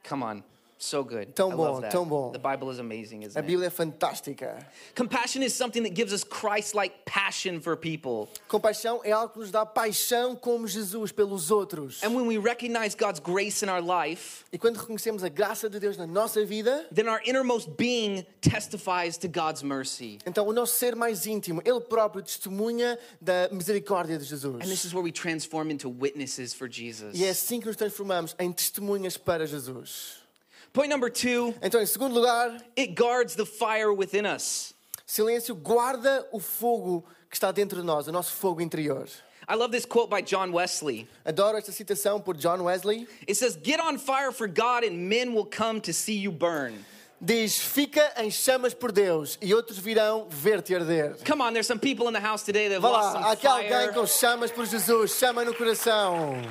Come 0.09 0.23
on. 0.23 0.43
So 0.77 1.03
good. 1.03 1.33
Tão 1.33 1.51
I 1.51 1.55
bom, 1.55 1.81
tão 1.89 2.05
bom. 2.05 2.31
The 2.31 2.37
Bible 2.37 2.69
is 2.69 2.79
amazing, 2.79 3.23
A 3.23 3.27
isn't 3.27 3.37
it? 3.39 3.47
Bíblia 3.47 3.67
é 3.67 3.69
fantástica. 3.69 4.57
Compassion 4.93 5.41
is 5.41 5.53
something 5.53 5.83
that 5.83 5.95
gives 5.95 6.11
us 6.11 6.23
Christ-like 6.23 7.05
passion 7.05 7.61
for 7.61 7.77
people. 7.77 8.27
Compaixão 8.49 8.99
é 9.03 9.11
algo 9.11 9.33
que 9.33 9.39
nos 9.39 9.51
dá 9.51 9.65
paixão 9.65 10.35
como 10.35 10.67
Jesus 10.67 11.13
pelos 11.13 11.49
outros. 11.49 12.03
And 12.03 12.09
when 12.13 12.27
we 12.27 12.37
recognize 12.37 12.93
God's 12.93 13.19
grace 13.19 13.63
in 13.63 13.69
our 13.69 13.81
life, 13.81 14.43
E 14.51 14.57
quando 14.57 14.77
reconhecemos 14.77 15.23
a 15.23 15.29
graça 15.29 15.69
de 15.69 15.79
Deus 15.79 15.95
na 15.95 16.05
nossa 16.05 16.45
vida, 16.45 16.85
then 16.93 17.07
our 17.07 17.21
innermost 17.25 17.69
being 17.77 18.25
testifies 18.41 19.17
to 19.17 19.29
God's 19.29 19.63
mercy. 19.63 20.19
então 20.25 20.45
o 20.45 20.51
nosso 20.51 20.75
ser 20.77 20.93
mais 20.95 21.25
íntimo, 21.25 21.61
ele 21.63 21.79
próprio 21.79 22.21
testemunha 22.21 22.99
da 23.21 23.47
misericórdia 23.49 24.17
de 24.17 24.25
Jesus. 24.25 24.55
And 24.55 24.67
this 24.67 24.83
is 24.83 24.93
where 24.93 25.03
we 25.03 25.11
transform 25.11 25.71
into 25.71 25.89
witnesses 25.89 26.53
for 26.53 26.69
Jesus. 26.69 27.17
E 27.17 27.23
é 27.23 27.29
assim 27.29 27.61
que 27.61 27.67
nos 27.67 27.77
transformamos 27.77 28.35
em 28.37 28.51
testemunhas 28.51 29.15
para 29.15 29.47
Jesus. 29.47 30.24
Point 30.75 30.89
number 30.89 31.09
two, 31.09 31.55
Então, 31.63 31.81
em 31.81 31.85
segundo 31.85 32.13
lugar, 32.13 32.57
it 32.77 32.93
guards 32.95 33.33
the 33.35 33.45
fire 33.45 33.93
within 33.93 34.25
us. 34.27 34.73
silêncio 35.07 35.55
guarda 35.55 36.27
o 36.33 36.39
fogo 36.39 37.05
que 37.29 37.35
está 37.37 37.49
dentro 37.51 37.79
de 37.79 37.85
nós, 37.85 38.07
o 38.07 38.11
nosso 38.11 38.33
fogo 38.33 38.61
interior. 38.61 39.07
I 39.47 39.55
love 39.55 39.71
this 39.71 39.85
quote 39.85 40.09
by 40.09 40.21
John 40.21 40.51
Wesley. 40.51 41.07
Adoro 41.23 41.57
esta 41.57 41.71
citação 41.71 42.19
por 42.19 42.35
John 42.35 42.61
Wesley. 42.63 43.07
It 43.25 43.35
says, 43.35 43.57
Get 43.63 43.79
on 43.79 43.97
fire 43.97 44.33
for 44.33 44.47
God, 44.49 44.83
and 44.83 45.07
men 45.07 45.33
will 45.33 45.45
come 45.45 45.79
to 45.81 45.93
see 45.93 46.17
you 46.17 46.29
burn. 46.31 46.83
Diz: 47.21 47.57
Fica 47.57 48.11
em 48.17 48.29
chamas 48.29 48.73
por 48.73 48.91
Deus 48.91 49.37
e 49.41 49.53
outros 49.53 49.77
virão 49.79 50.27
ver-te 50.29 50.75
arder. 50.75 51.15
Come 51.25 51.41
on, 51.41 51.53
there's 51.53 51.67
some 51.67 51.79
people 51.79 52.07
in 52.09 52.13
the 52.13 52.19
house 52.19 52.43
today 52.43 52.67
that 52.67 52.75
have 52.75 52.81
Vá 52.83 52.89
lost 52.91 53.15
lá, 53.15 53.19
há 53.19 53.23
some 53.23 53.33
aqui 53.33 53.47
alguém 53.47 53.69
fire, 53.69 53.93
com 53.93 54.05
chamas 54.05 54.51
por 54.51 54.65
Jesus, 54.65 55.11
chama 55.17 55.45
no 55.45 55.53
coração. 55.53 56.41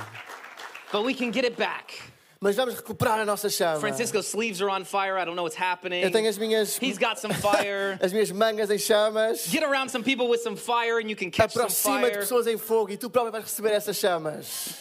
but 0.90 1.04
we 1.04 1.12
can 1.12 1.30
get 1.30 1.44
it 1.44 1.58
back. 1.58 2.13
Mas 2.44 2.56
vamos 2.56 2.74
recuperar 2.74 3.18
a 3.18 3.24
nossa 3.24 3.48
chama. 3.48 3.80
Francisco's 3.80 4.26
sleeves 4.26 4.60
are 4.60 4.68
on 4.68 4.84
fire. 4.84 5.16
I 5.16 5.24
don't 5.24 5.34
know 5.34 5.44
what's 5.44 5.56
happening. 5.56 6.02
Eu 6.02 6.10
tenho 6.10 6.28
as 6.28 6.36
minhas, 6.36 6.76
He's 6.76 6.98
got 6.98 7.18
some 7.18 7.32
fire. 7.32 7.98
as 8.02 8.12
minhas 8.12 8.30
mangas 8.30 8.70
em 8.70 8.76
chamas. 8.76 9.48
Get 9.50 9.62
around 9.62 9.88
some 9.88 10.04
people 10.04 10.28
with 10.28 10.42
some 10.42 10.54
fire, 10.54 10.98
and 10.98 11.08
you 11.08 11.16
can 11.16 11.30
catch 11.30 11.52
some 11.52 11.64
Aproxima 11.64 12.02
de 12.02 12.10
fire. 12.10 12.20
pessoas 12.20 12.46
em 12.46 12.58
fogo 12.58 12.92
e 12.92 12.98
tu 12.98 13.08
próprio 13.08 13.32
vais 13.32 13.44
receber 13.44 13.72
essas 13.72 13.96
chamas. 13.96 14.76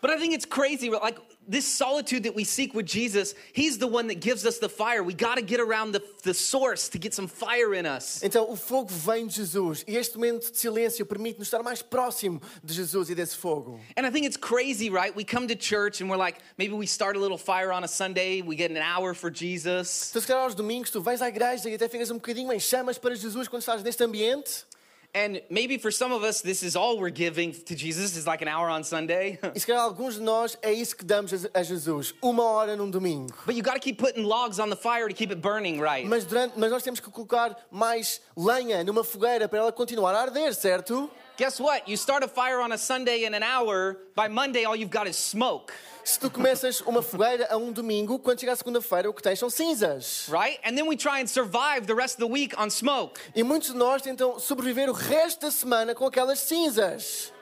But 0.00 0.10
I 0.10 0.18
think 0.18 0.34
it's 0.34 0.46
crazy. 0.46 0.90
Like 0.90 1.18
this 1.48 1.66
solitude 1.66 2.24
that 2.24 2.34
we 2.34 2.44
seek 2.44 2.74
with 2.74 2.86
Jesus, 2.86 3.34
He's 3.52 3.78
the 3.78 3.86
one 3.86 4.06
that 4.08 4.20
gives 4.20 4.44
us 4.44 4.58
the 4.58 4.68
fire. 4.68 5.02
We 5.02 5.14
got 5.14 5.36
to 5.36 5.42
get 5.42 5.60
around 5.60 5.92
the, 5.92 6.02
the 6.22 6.34
source 6.34 6.88
to 6.90 6.98
get 6.98 7.14
some 7.14 7.26
fire 7.26 7.74
in 7.74 7.86
us. 7.86 8.20
Então 8.22 8.48
o 8.48 8.54
fogo 8.54 8.90
vem 8.90 9.26
de 9.26 9.34
Jesus 9.34 9.84
e 9.88 9.96
este 9.96 10.16
momento 10.16 10.52
de 10.52 10.58
silêncio 10.58 11.06
permite-nos 11.06 11.48
estar 11.48 11.62
mais 11.62 11.82
próximo 11.82 12.40
de 12.62 12.74
Jesus 12.74 13.10
e 13.10 13.14
desse 13.14 13.36
fogo. 13.36 13.80
And 13.96 14.06
I 14.06 14.10
think 14.10 14.26
it's 14.26 14.36
crazy, 14.36 14.90
right? 14.90 15.14
We 15.16 15.24
come 15.24 15.48
to 15.48 15.56
church 15.56 16.02
and 16.02 16.10
we're 16.10 16.18
like, 16.18 16.38
maybe 16.58 16.74
we 16.74 16.86
start 16.86 17.16
a 17.16 17.20
little 17.20 17.38
fire 17.38 17.72
on 17.72 17.82
a 17.82 17.88
Sunday, 17.88 18.42
we 18.42 18.54
get 18.54 18.70
an 18.70 18.76
hour 18.76 19.14
for 19.14 19.30
Jesus. 19.30 20.10
Então, 20.10 20.20
se 20.20 20.28
calhar 20.28 20.44
aos 20.44 20.54
domingos 20.54 20.90
tu 20.90 21.00
vais 21.00 21.22
à 21.22 21.28
igreja 21.28 21.68
e 21.68 21.74
até 21.74 21.88
ficas 21.88 22.10
um 22.10 22.16
bocadinho 22.16 22.52
em 22.52 22.60
chamas 22.60 22.98
para 22.98 23.14
Jesus 23.14 23.48
quando 23.48 23.62
estás 23.62 23.82
neste 23.82 24.04
ambiente. 24.04 24.67
And 25.14 25.40
maybe 25.50 25.78
for 25.78 25.90
some 25.90 26.12
of 26.12 26.22
us, 26.22 26.42
this 26.42 26.62
is 26.62 26.76
all 26.76 26.98
we're 26.98 27.08
giving 27.10 27.52
to 27.52 27.74
Jesus 27.74 28.14
is 28.14 28.26
like 28.26 28.42
an 28.42 28.48
hour 28.48 28.68
on 28.68 28.84
Sunday. 28.84 29.38
E 29.54 29.58
se 29.58 29.66
calhar 29.66 29.82
alguns 29.82 30.16
de 30.16 30.20
nós 30.22 30.56
é 30.62 30.70
isso 30.72 30.94
que 30.96 31.04
damos 31.04 31.32
a 31.54 31.62
Jesus, 31.62 32.12
uma 32.22 32.44
hora 32.44 32.76
num 32.76 32.90
domingo. 32.90 33.32
but 33.46 33.54
you 33.54 33.62
got 33.62 33.74
to 33.74 33.80
keep 33.80 33.98
putting 33.98 34.22
logs 34.22 34.60
on 34.60 34.68
the 34.68 34.76
fire 34.76 35.08
to 35.08 35.14
keep 35.14 35.30
it 35.30 35.40
burning, 35.40 35.80
right? 35.80 36.06
Mas, 36.06 36.24
durante, 36.26 36.58
mas 36.58 36.70
nós 36.70 36.82
temos 36.82 37.00
que 37.00 37.10
colocar 37.10 37.56
mais 37.70 38.20
lenha 38.36 38.84
numa 38.84 39.02
fogueira 39.02 39.48
para 39.48 39.58
ela 39.60 39.72
continuar 39.72 40.14
a 40.14 40.20
arder, 40.20 40.54
certo? 40.54 41.10
Guess 41.38 41.60
what? 41.60 41.88
You 41.88 41.96
start 41.96 42.24
a 42.24 42.28
fire 42.28 42.60
on 42.60 42.72
a 42.72 42.76
Sunday 42.78 43.24
in 43.24 43.32
an 43.32 43.44
hour, 43.44 43.98
by 44.16 44.26
Monday, 44.26 44.64
all 44.64 44.74
you've 44.74 44.90
got 44.90 45.06
is 45.06 45.16
smoke, 45.16 45.72
Se 46.02 46.18
tu 46.18 46.28
começas 46.30 46.80
uma 46.80 47.00
fogueira 47.00 47.46
a 47.48 47.56
um 47.56 47.70
domingo, 47.70 48.18
quando 48.18 48.40
chega 48.40 48.52
à 48.54 48.56
segunda-feira, 48.56 49.08
o 49.08 49.12
que 49.14 49.22
tens 49.22 49.38
são 49.38 49.48
cinzas. 49.48 50.26
right? 50.28 50.58
And 50.64 50.76
then 50.76 50.88
we 50.88 50.96
try 50.96 51.20
and 51.20 51.28
survive 51.28 51.86
the 51.86 51.94
rest 51.94 52.14
of 52.14 52.26
the 52.26 52.26
week 52.26 52.54
on 52.58 52.70
smoke. 52.70 53.20
E 53.36 53.44
muitos 53.44 53.68
de 53.68 53.76
nós 53.76 54.02
tentam 54.02 54.40
sobreviver 54.40 54.88
o 54.90 54.92
resto 54.92 55.42
da 55.42 55.50
semana 55.52 55.94
com 55.94 56.06
aquelas 56.06 56.40
cinzas. 56.40 57.32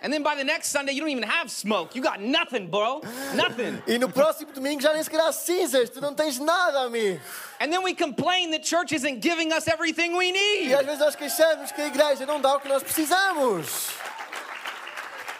And 0.00 0.12
then 0.12 0.22
by 0.22 0.36
the 0.36 0.44
next 0.44 0.68
Sunday, 0.68 0.92
you 0.92 1.00
don't 1.00 1.10
even 1.10 1.24
have 1.24 1.50
smoke. 1.50 1.96
You 1.96 2.02
got 2.02 2.20
nothing, 2.20 2.68
bro. 2.70 3.02
Nothing. 3.34 3.82
E 3.88 3.98
no 3.98 4.08
próximo 4.08 4.52
domingo 4.52 4.80
já 4.80 4.92
nem 4.92 5.02
sequer 5.02 5.20
há 5.20 5.32
cinzas, 5.32 5.90
tu 5.90 6.00
não 6.00 6.14
tens 6.14 6.38
nada, 6.38 6.80
amigo. 6.82 7.20
And 7.60 7.72
then 7.72 7.82
we 7.82 7.94
complain 7.94 8.50
that 8.52 8.62
church 8.62 8.92
isn't 8.92 9.20
giving 9.20 9.52
us 9.52 9.66
everything 9.66 10.16
we 10.16 10.30
need. 10.30 10.68
E 10.68 10.74
às 10.74 10.84
vezes 10.86 11.00
nós 11.00 11.16
queixamos 11.16 11.72
que 11.72 11.80
a 11.82 11.86
igreja 11.88 12.24
não 12.26 12.40
dá 12.40 12.54
o 12.56 12.60
que 12.60 12.68
nós 12.68 12.82
precisamos. 12.82 13.90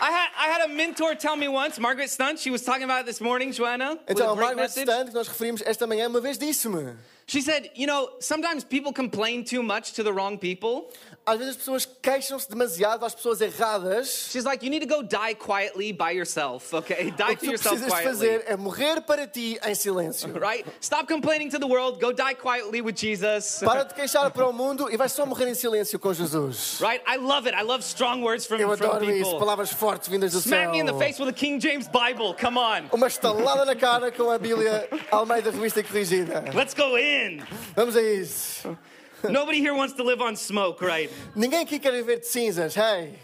I 0.00 0.12
had, 0.12 0.28
I 0.38 0.46
had 0.48 0.60
a 0.62 0.68
mentor 0.68 1.16
tell 1.16 1.34
me 1.36 1.48
once, 1.48 1.76
Margaret 1.80 2.08
Stunt, 2.08 2.38
she 2.38 2.50
was 2.52 2.62
talking 2.62 2.84
about 2.84 3.00
it 3.00 3.06
this 3.06 3.20
morning, 3.20 3.50
Joanna, 3.50 3.98
Então, 4.06 4.30
a 4.30 4.36
Margaret 4.36 4.56
message. 4.56 4.88
Stan, 4.88 5.06
que 5.06 5.12
nós 5.12 5.26
referimos 5.26 5.60
esta 5.66 5.88
manhã, 5.88 6.08
uma 6.08 6.20
vez 6.20 6.38
disse-me: 6.38 6.94
She 7.26 7.42
said, 7.42 7.70
you 7.74 7.86
know, 7.86 8.08
sometimes 8.20 8.62
people 8.64 8.92
complain 8.92 9.44
too 9.44 9.60
much 9.62 9.92
to 9.94 10.04
the 10.04 10.12
wrong 10.12 10.38
people. 10.38 10.88
Às 11.28 11.38
vezes 11.38 11.50
as 11.52 11.56
pessoas 11.58 11.88
queixam-se 12.02 12.48
demasiado 12.48 13.04
às 13.04 13.14
pessoas 13.14 13.40
erradas. 13.40 14.28
She's 14.30 14.44
like, 14.44 14.64
you 14.64 14.70
need 14.70 14.86
to 14.86 14.92
go 14.92 15.02
die 15.02 15.34
quietly 15.34 15.92
by 15.92 16.10
yourself, 16.12 16.72
okay? 16.74 17.10
Die 17.10 17.22
O 17.22 17.26
to 17.28 17.36
que 17.36 17.46
tu 17.46 17.50
yourself 17.52 17.76
precisas 17.76 17.92
quietly. 17.92 18.04
fazer 18.10 18.44
é 18.46 18.56
morrer 18.56 19.00
para 19.02 19.26
ti 19.26 19.58
em 19.64 19.74
silêncio. 19.74 20.32
Right? 20.38 20.66
Stop 20.80 21.06
complaining 21.12 21.50
to 21.50 21.58
the 21.58 21.66
world. 21.66 22.00
Go 22.00 22.12
die 22.12 22.34
quietly 22.34 22.80
with 22.80 22.94
Jesus. 22.96 23.60
Para 23.64 23.84
de 23.84 23.94
queixar 23.94 24.30
para 24.30 24.46
o 24.48 24.52
mundo 24.52 24.90
e 24.90 24.96
vais 24.96 25.12
só 25.12 25.26
morrer 25.26 25.48
em 25.48 25.54
silêncio 25.54 25.98
com 25.98 26.12
Jesus. 26.12 26.78
Right? 26.80 27.02
I 27.06 27.16
love 27.16 27.46
it. 27.48 27.56
I 27.56 27.62
love 27.62 27.82
strong 27.84 28.22
words 28.22 28.46
from, 28.46 28.56
Eu 28.58 28.76
from 28.76 28.86
adoro 28.86 29.04
isso, 29.10 29.24
people. 29.24 29.38
palavras 29.38 29.70
fortes 29.72 30.08
vindas 30.08 30.32
do 30.32 30.38
Smack 30.40 30.64
céu. 30.64 30.70
me 30.72 30.80
in 30.80 30.86
the 30.86 30.94
face 30.98 31.20
with 31.20 31.28
a 31.28 31.32
King 31.32 31.60
James 31.60 31.88
Bible. 31.88 32.34
Come 32.40 32.58
on. 32.58 32.88
Uma 32.92 33.06
estalada 33.06 33.64
na 33.64 33.74
cara 33.76 34.10
com 34.12 34.30
a 34.30 34.38
Bíblia 34.38 34.88
Almeida 35.10 35.50
Revista 35.50 35.82
Corrigida. 35.82 36.44
Let's 36.54 36.74
go 36.74 36.96
in. 36.98 37.42
Vamos 37.76 37.96
a 37.96 38.02
isso. 38.02 38.76
Nobody 39.28 39.58
here 39.58 39.74
wants 39.74 39.94
to 39.94 40.04
live 40.04 40.20
on 40.20 40.36
smoke, 40.36 40.80
right? 40.80 41.10
Ninguém 41.34 41.66
aqui 41.66 41.80
quer 41.80 41.92
viver 41.92 42.20
de 42.20 42.26
cinzas, 42.26 42.74
hey. 42.74 43.14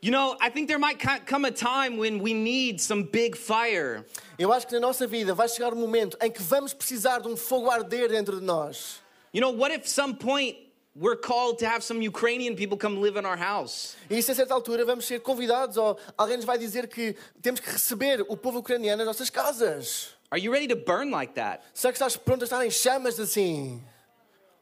You 0.00 0.10
know, 0.10 0.36
I 0.40 0.50
think 0.50 0.68
there 0.68 0.78
might 0.78 0.98
come 0.98 1.44
a 1.44 1.50
time 1.50 1.96
when 1.96 2.18
we 2.20 2.32
need 2.34 2.80
some 2.80 3.04
big 3.04 3.36
fire. 3.36 4.04
Eu 4.38 4.52
acho 4.52 4.66
que 4.66 4.74
na 4.74 4.80
nossa 4.80 5.06
vida 5.06 5.34
vai 5.34 5.48
chegar 5.48 5.72
um 5.72 5.80
momento 5.80 6.16
em 6.22 6.30
que 6.30 6.42
vamos 6.42 6.72
precisar 6.74 7.20
de 7.20 7.28
um 7.28 7.36
fogo 7.36 7.70
arder 7.70 8.08
dentro 8.08 8.38
de 8.38 8.44
nós. 8.44 9.00
You 9.32 9.40
know, 9.40 9.50
what 9.50 9.72
if 9.72 9.86
some 9.86 10.14
point 10.14 10.56
we're 10.94 11.16
called 11.16 11.58
to 11.58 11.66
have 11.66 11.82
some 11.82 12.02
Ukrainian 12.02 12.54
people 12.54 12.78
come 12.78 13.00
live 13.00 13.16
in 13.18 13.26
our 13.26 13.36
house? 13.36 13.96
E 14.08 14.18
isso 14.18 14.30
a 14.30 14.34
certa 14.34 14.54
altura 14.54 14.84
vamos 14.84 15.06
ser 15.06 15.20
convidados 15.20 15.76
ou 15.76 15.98
alguém 16.16 16.36
nos 16.36 16.46
vai 16.46 16.56
dizer 16.56 16.86
que 16.88 17.14
temos 17.42 17.60
que 17.60 17.70
receber 17.70 18.24
o 18.28 18.36
povo 18.36 18.58
ucraniano 18.58 18.98
nas 18.98 19.06
nossas 19.06 19.28
casas. 19.28 20.14
Are 20.30 20.40
you 20.40 20.50
ready 20.50 20.68
to 20.68 20.76
burn 20.76 21.10
like 21.10 21.34
that? 21.34 21.62
Será 21.74 21.92
que 21.92 21.98
estás 21.98 22.16
pronto 22.16 22.42
a 22.42 22.44
estar 22.44 22.64
em 22.64 22.70
chamas 22.70 23.18
assim? 23.18 23.82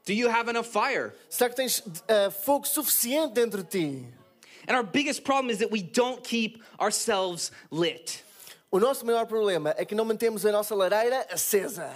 Do 0.04 0.14
you 0.14 0.28
have 0.28 0.48
enough 0.48 0.66
fire? 0.66 1.14
Será 1.30 1.48
que 1.48 1.56
tens 1.56 1.82
eh, 2.08 2.30
fogo 2.30 2.66
suficiente 2.66 3.34
dentro 3.34 3.62
de 3.62 3.68
ti? 3.68 4.06
And 4.66 4.76
our 4.76 4.82
biggest 4.82 5.24
problem 5.24 5.50
is 5.50 5.58
that 5.58 5.70
we 5.70 5.82
don't 5.82 6.22
keep 6.22 6.62
ourselves 6.80 7.50
lit. 7.70 8.22
O 8.70 8.78
nosso 8.78 9.04
maior 9.04 9.26
problema 9.26 9.74
é 9.76 9.84
que 9.84 9.94
não 9.94 10.04
mantemos 10.04 10.46
a 10.46 10.52
nossa 10.52 10.74
lareira 10.74 11.26
acesa. 11.30 11.92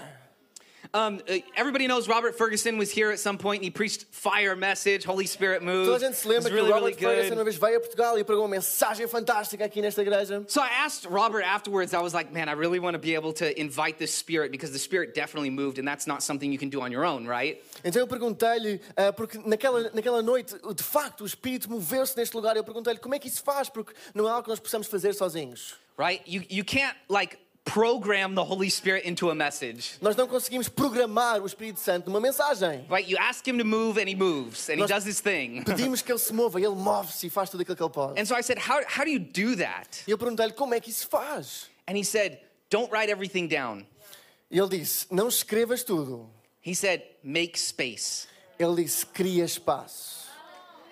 Um, 0.95 1.21
uh, 1.29 1.39
everybody 1.57 1.87
knows 1.87 2.09
Robert 2.09 2.37
Ferguson 2.37 2.79
was 2.79 2.91
here 2.91 3.11
at 3.11 3.19
some 3.19 3.39
point 3.39 3.61
and 3.61 3.65
he 3.65 3.71
preached 3.71 4.05
fire 4.11 4.57
message, 4.57 5.05
Holy 5.05 5.27
Spirit 5.27 5.63
move. 5.63 5.87
Toda 5.87 5.97
a 5.97 6.09
gente 6.09 6.17
se 6.17 6.29
lembra 6.29 6.51
que 6.51 6.55
really, 6.55 6.69
really 6.71 6.93
Robert 6.93 6.99
Ferguson 6.99 7.35
uma 7.35 7.45
vez 7.45 7.57
veio 7.57 7.77
a 7.77 7.81
Portugal 7.81 8.19
e 8.19 8.25
pregou 8.25 8.45
uma 8.45 8.49
mensagem 8.49 9.07
fantástica 9.07 9.65
aqui 9.65 9.81
nesta 9.81 10.03
igreja. 10.03 10.45
So 10.49 10.61
I 10.61 10.69
asked 10.85 11.07
Robert 11.11 11.43
afterwards, 11.43 11.95
I 11.95 12.01
was 12.01 12.15
like, 12.15 12.33
man, 12.33 12.49
I 12.49 12.53
really 12.53 12.79
want 12.79 12.95
to 12.95 12.99
be 12.99 13.15
able 13.15 13.33
to 13.35 13.59
invite 13.59 13.99
the 13.99 14.07
Spirit 14.07 14.51
because 14.51 14.73
the 14.73 14.79
Spirit 14.79 15.15
definitely 15.15 15.51
moved 15.51 15.79
and 15.79 15.87
that's 15.87 16.07
not 16.07 16.23
something 16.23 16.53
you 16.53 16.59
can 16.59 16.69
do 16.69 16.81
on 16.81 16.93
your 16.93 17.05
own, 17.05 17.27
right? 17.27 17.63
Então 17.85 18.01
eu 18.01 18.07
perguntei-lhe, 18.07 18.81
ah, 18.97 19.13
porque 19.13 19.39
naquela, 19.45 19.91
naquela 19.93 20.23
noite, 20.23 20.55
de 20.75 20.83
facto, 20.83 21.23
o 21.23 21.27
Espírito 21.27 21.71
moveu-se 21.71 22.17
neste 22.17 22.35
lugar. 22.35 22.57
Eu 22.57 22.65
perguntei-lhe 22.65 22.99
como 22.99 23.15
é 23.15 23.19
que 23.19 23.29
isso 23.29 23.43
faz, 23.43 23.69
porque 23.69 23.93
não 24.15 24.27
é 24.27 24.31
algo 24.31 24.45
que 24.45 24.51
nós 24.51 24.61
possamos 24.61 24.87
fazer 24.87 25.15
sozinhos. 25.15 25.75
Right? 25.99 26.23
You, 26.27 26.43
you 26.51 26.63
can't 26.63 26.95
like 27.09 27.39
program 27.67 28.35
the 28.35 28.45
Holy 28.45 28.71
Spirit 28.71 29.07
into 29.07 29.29
a 29.29 29.35
message. 29.35 29.99
Nós 30.01 30.17
não 30.17 30.27
conseguimos 30.27 30.69
programar 30.69 31.43
o 31.43 31.47
Espírito 31.47 31.81
Santo 31.81 32.09
numa 32.09 32.21
mensagem. 32.21 32.87
Right? 32.89 33.11
You 33.11 33.19
ask 33.19 33.47
him 33.47 33.59
to 33.59 33.65
move 33.65 34.01
and 34.01 34.09
he 34.09 34.15
moves 34.15 34.71
and 34.71 34.81
he 34.81 34.87
does 34.87 35.05
his 35.05 35.21
thing. 35.21 35.63
Pedimos 35.65 36.01
que 36.01 36.11
ele 36.11 36.19
se 36.19 36.33
mova 36.33 36.59
e 36.59 36.65
ele 36.65 36.77
move-se 36.77 37.27
e 37.27 37.31
faz 37.31 37.51
tudo 37.51 37.61
aquilo 37.61 37.77
que 37.77 37.83
ele 37.83 37.93
pode. 37.93 38.19
And 38.19 38.25
so 38.25 38.35
I 38.35 38.43
said, 38.43 38.59
how, 38.59 38.81
how 38.87 39.05
do 39.05 39.11
you 39.11 39.19
do 39.19 39.57
that? 39.57 40.05
E 40.07 40.11
eu 40.11 40.17
perguntei-lhe 40.17 40.53
como 40.53 40.75
é 40.75 40.81
que 40.81 40.91
isso 40.91 41.09
faz. 41.09 41.69
And 41.87 41.97
he 41.97 42.05
said, 42.05 42.39
don't 42.71 42.91
write 42.91 43.11
everything 43.11 43.49
down. 43.49 43.85
E 44.51 44.59
ele 44.59 44.79
disse: 44.79 45.07
Não 45.11 45.29
escrevas 45.29 45.83
tudo. 45.83 46.31
He 46.65 46.75
said, 46.75 47.03
make 47.23 47.59
space. 47.59 48.29
Ele 48.59 48.85
disse: 48.85 49.05
Cria 49.05 49.45
espaço. 49.45 50.26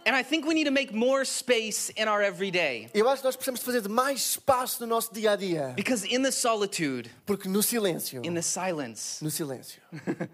And 0.07 0.15
I 0.15 0.23
think 0.23 0.47
we 0.47 0.53
need 0.55 0.65
to 0.67 0.71
make 0.71 0.93
more 0.93 1.25
space 1.25 1.91
in 1.97 2.09
our 2.09 2.21
everyday. 2.23 2.91
Eu 2.93 3.09
acho 3.09 3.23
que 3.23 3.27
nós 3.29 3.37
precisamos 3.37 3.63
fazer 3.63 3.89
mais 3.89 4.37
espaço 4.37 4.81
no 4.83 4.87
nosso 4.87 5.13
dia 5.15 5.33
a 5.33 5.37
dia. 5.37 5.73
Because 5.75 6.05
in 6.07 6.23
the 6.23 6.31
solitude, 6.31 7.11
Porque 7.25 7.49
no 7.49 7.63
silêncio, 7.63 8.21
in 8.25 8.35
the 8.35 8.43
silence, 8.43 9.23
no 9.25 9.31
silêncio, 9.31 9.81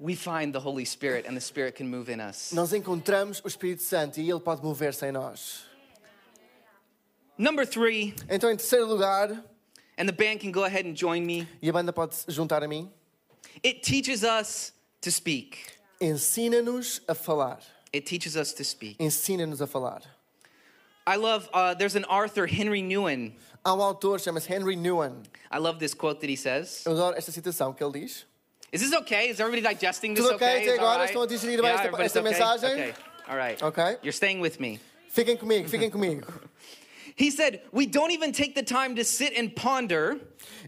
we 0.00 0.16
find 0.16 0.52
the 0.52 0.58
Holy 0.58 0.84
Spirit 0.84 1.28
and 1.28 1.34
the 1.36 1.40
Spirit 1.40 1.76
can 1.76 1.84
move 1.88 2.08
in 2.10 2.18
us. 2.20 2.50
nós 2.52 2.72
encontramos 2.72 3.40
o 3.44 3.46
Espírito 3.48 3.82
Santo 3.84 4.18
e 4.20 4.28
ele 4.28 4.40
pode 4.40 4.62
mover-se 4.64 5.06
em 5.06 5.12
nós. 5.12 5.62
Number 7.38 7.64
three, 7.66 8.14
Então, 8.28 8.50
em 8.50 8.56
terceiro 8.56 8.86
lugar, 8.86 9.30
and 9.96 10.06
the 10.06 10.12
band 10.12 10.38
can 10.40 10.50
go 10.50 10.64
ahead 10.64 10.88
and 10.88 10.94
join 10.96 11.24
me, 11.24 11.46
e 11.62 11.68
a 11.68 11.72
banda 11.72 11.92
pode 11.92 12.16
juntar 12.28 12.62
a 12.62 12.68
mim, 12.68 12.90
it 13.64 13.80
teaches 13.82 14.22
us 14.24 14.72
to 15.00 15.10
speak. 15.10 15.58
ensina-nos 16.00 17.00
a 17.06 17.14
falar. 17.14 17.60
It 17.92 18.06
teaches 18.06 18.36
us 18.36 18.52
to 18.54 18.64
speak. 18.64 18.98
Ensina-nos 18.98 19.60
a 19.60 19.66
falar. 19.66 20.02
I 21.06 21.16
love, 21.16 21.48
uh, 21.52 21.74
there's 21.74 21.96
an 21.96 22.04
Arthur 22.04 22.46
Henry 22.46 22.80
Nouwen. 22.82 23.32
Há 23.64 23.74
um 23.74 23.80
autor, 23.80 24.18
chama-se 24.18 24.48
Henry 24.48 24.76
Nouwen. 24.76 25.24
I 25.50 25.58
love 25.58 25.78
this 25.78 25.94
quote 25.94 26.20
that 26.20 26.30
he 26.30 26.36
says. 26.36 26.84
Eu 26.86 26.92
adoro 26.92 27.16
esta 27.16 27.30
citação 27.32 27.76
que 27.76 27.84
ele 27.84 27.92
diz. 27.92 28.24
Is 28.72 28.80
this 28.80 28.94
okay? 28.94 29.28
Is 29.28 29.38
everybody 29.40 29.60
digesting 29.60 30.14
this 30.14 30.24
Tudo 30.24 30.36
ok 30.36 30.46
okay? 30.46 30.62
até 30.68 30.74
agora? 30.78 30.98
right? 31.00 31.10
Estão 31.10 31.22
a 31.22 31.26
digerir 31.26 31.60
bem 31.60 31.70
esta- 31.70 32.02
esta 32.02 32.20
okay? 32.20 32.30
mensagem? 32.30 32.72
Okay. 32.72 32.94
All 33.28 33.36
right. 33.36 33.62
Ok? 33.62 33.98
You're 34.02 34.12
staying 34.12 34.40
with 34.40 34.58
me. 34.58 34.80
Fiquem 35.10 35.36
comigo, 35.36 35.68
fiquem 35.68 35.90
comigo. 35.90 36.26
He 37.16 37.30
said, 37.30 37.62
We 37.72 37.86
don't 37.86 38.10
even 38.10 38.32
take 38.32 38.54
the 38.54 38.62
time 38.62 38.96
to 38.96 39.04
sit 39.04 39.36
and 39.36 39.54
ponder 39.54 40.20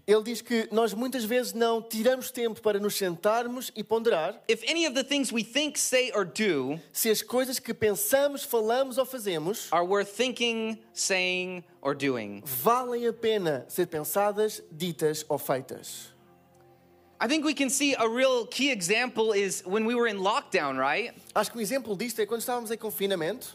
Ele 0.07 0.22
diz 0.22 0.42
que 0.42 0.68
nós 0.70 0.92
muitas 0.92 1.24
vezes 1.24 1.54
não 1.54 1.80
tiramos 1.80 2.30
tempo 2.30 2.61
para 2.61 2.78
nos 2.78 2.94
sentarmos 2.94 3.72
e 3.74 3.83
ponderar 3.83 4.40
if 4.48 4.62
any 4.68 4.87
of 4.87 4.94
the 4.94 5.02
things 5.02 5.33
we 5.33 5.42
think, 5.42 5.78
say, 5.78 6.11
or 6.14 6.24
do 6.24 6.78
se 6.92 7.11
as 7.11 7.22
coisas 7.22 7.59
que 7.59 7.72
pensamos, 7.72 8.44
falamos 8.44 8.98
ou 8.98 9.07
fazemos 9.07 9.68
are 9.72 9.85
worth 9.85 10.09
thinking, 10.09 10.78
saying, 10.92 11.64
or 11.80 11.94
doing. 11.94 12.42
valem 12.44 13.07
a 13.07 13.12
pena 13.12 13.64
ser 13.68 13.87
pensadas, 13.87 14.62
ditas 14.70 15.24
ou 15.28 15.38
feitas. 15.38 16.12
I 17.20 17.26
think 17.26 17.44
we 17.44 17.54
can 17.54 17.70
see 17.70 17.94
a 17.94 18.07
real 18.07 18.46
key 18.46 18.70
example 18.70 19.33
is 19.33 19.62
when 19.64 19.87
we 19.87 19.94
were 19.94 20.07
in 20.07 20.18
lockdown, 20.18 20.76
right? 20.76 21.14
Acho 21.35 21.50
que 21.50 21.59
um 21.59 21.62
exemplo 21.62 21.96
disto 21.96 22.20
é 22.20 22.26
quando 22.26 22.40
estávamos 22.40 22.70
em 22.70 22.76
confinamento, 22.76 23.54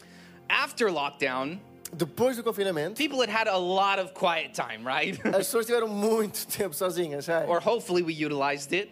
After 0.50 0.90
lockdown, 0.90 1.60
depois 1.92 2.36
do 2.36 2.42
confinamento, 2.42 2.96
people 2.96 3.20
had 3.20 3.28
had 3.28 3.48
a 3.48 3.56
lot 3.56 3.98
of 3.98 4.12
quiet 4.14 4.54
time, 4.54 4.84
right? 4.84 5.18
as 5.26 5.46
pessoas 5.46 5.66
tiveram 5.66 5.88
muito 5.88 6.46
tempo 6.46 6.74
sozinhas. 6.74 7.24
sei. 7.24 7.46
or 7.46 7.60
hopefully 7.60 8.02
we 8.02 8.12
utilized 8.12 8.72
it. 8.72 8.90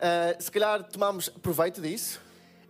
Ah, 0.00 0.34
se 0.38 0.50
calhar 0.50 0.82
tomámos 0.84 1.28
proveito 1.42 1.80
disso. 1.80 2.18